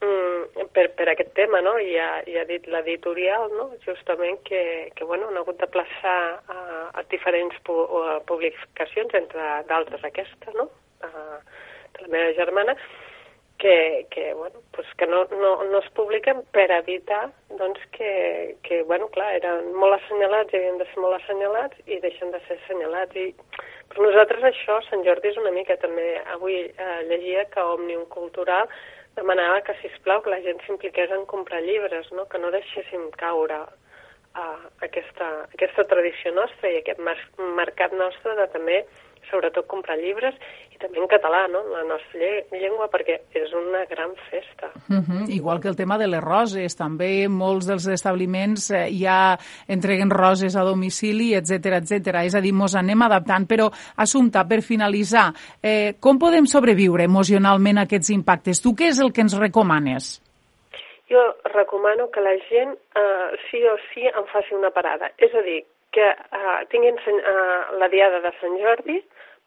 [0.00, 1.74] mm, per, per aquest tema, no?
[1.78, 3.72] I ha, i ha dit l'editorial, no?
[3.84, 4.62] Justament que,
[4.94, 6.60] que bueno, han hagut de plaçar a,
[6.94, 10.70] a diferents pu a publicacions, entre d'altres aquesta, no?
[11.02, 11.42] A,
[11.96, 12.78] de la meva germana,
[13.58, 18.82] que, que, bueno, pues que no, no, no es publiquen per evitar doncs, que, que
[18.82, 22.58] bueno, clar, eren molt assenyalats i havien de ser molt assenyalats i deixen de ser
[22.60, 23.16] assenyalats.
[23.16, 23.32] I
[23.88, 28.68] per nosaltres això, Sant Jordi és una mica també, avui eh, llegia que Òmnium Cultural
[29.16, 32.26] demanava que, si plau que la gent s'impliqués en comprar llibres, no?
[32.28, 37.16] que no deixéssim caure uh, aquesta, aquesta tradició nostra i aquest mar
[37.56, 38.82] mercat nostre de també
[39.30, 40.36] sobretot comprar llibres
[40.76, 44.70] i també en català, no?, la nostra llengua, perquè és una gran festa.
[44.88, 45.28] Uh -huh.
[45.28, 50.56] Igual que el tema de les roses, també molts dels establiments eh, ja entreguen roses
[50.56, 52.24] a domicili, etc etc.
[52.24, 53.46] És a dir, mos anem adaptant.
[53.46, 58.60] Però, Assumpta, per finalitzar, eh, com podem sobreviure emocionalment a aquests impactes?
[58.60, 60.22] Tu què és el que ens recomanes?
[61.08, 65.10] Jo recomano que la gent eh, sí o sí en faci una parada.
[65.18, 69.00] És a dir, que eh, tinguin eh, la diada de Sant Jordi,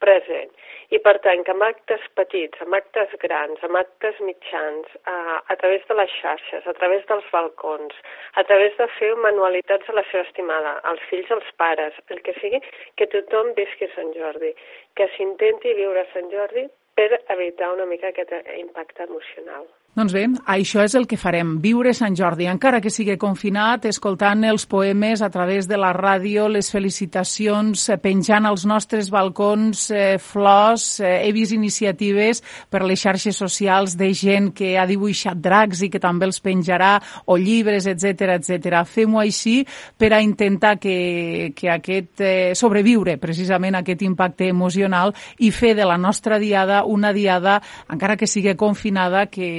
[0.03, 0.51] present.
[0.95, 5.17] I per tant, que amb actes petits, amb actes grans, amb actes mitjans, a,
[5.53, 7.95] a través de les xarxes, a través dels balcons,
[8.41, 12.35] a través de fer manualitats a la seva estimada, als fills, als pares, el que
[12.41, 12.63] sigui,
[12.97, 14.55] que tothom visqui Sant Jordi,
[14.97, 16.65] que s'intenti viure Sant Jordi
[16.99, 19.69] per evitar una mica aquest impacte emocional.
[19.97, 24.45] Doncs bé, això és el que farem, viure Sant Jordi, encara que sigui confinat, escoltant
[24.45, 30.19] els poemes a través de la ràdio, les felicitacions, eh, penjant als nostres balcons eh,
[30.21, 35.81] flors, eh, he vist iniciatives per les xarxes socials de gent que ha dibuixat dracs
[35.81, 36.91] i que també els penjarà,
[37.25, 38.85] o llibres, etc etc.
[38.85, 39.63] Fem-ho així
[39.97, 45.89] per a intentar que, que aquest, eh, sobreviure precisament aquest impacte emocional i fer de
[45.89, 47.57] la nostra diada una diada,
[47.89, 49.49] encara que sigui confinada, que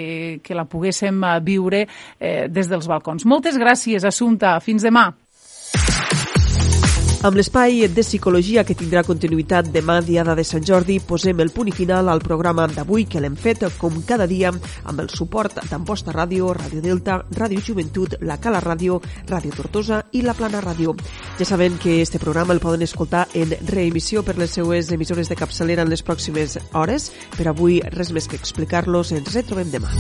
[0.43, 3.27] que, la poguéssim eh, viure eh, des dels balcons.
[3.29, 4.59] Moltes gràcies, Assumpta.
[4.65, 5.09] Fins demà.
[7.21, 11.69] Amb l'espai de psicologia que tindrà continuïtat demà, diada de Sant Jordi, posem el punt
[11.69, 16.15] i final al programa d'avui que l'hem fet, com cada dia, amb el suport d'Amposta
[16.17, 20.97] Ràdio, Ràdio Delta, Ràdio Joventut, La Cala Ràdio, Ràdio Tortosa i La Plana Ràdio.
[21.37, 25.37] Ja saben que este programa el poden escoltar en reemissió per les seues emissores de
[25.37, 27.13] capçalera en les pròximes hores.
[27.37, 29.13] Per avui, res més que explicar-los.
[29.13, 29.93] Ens retrobem demà.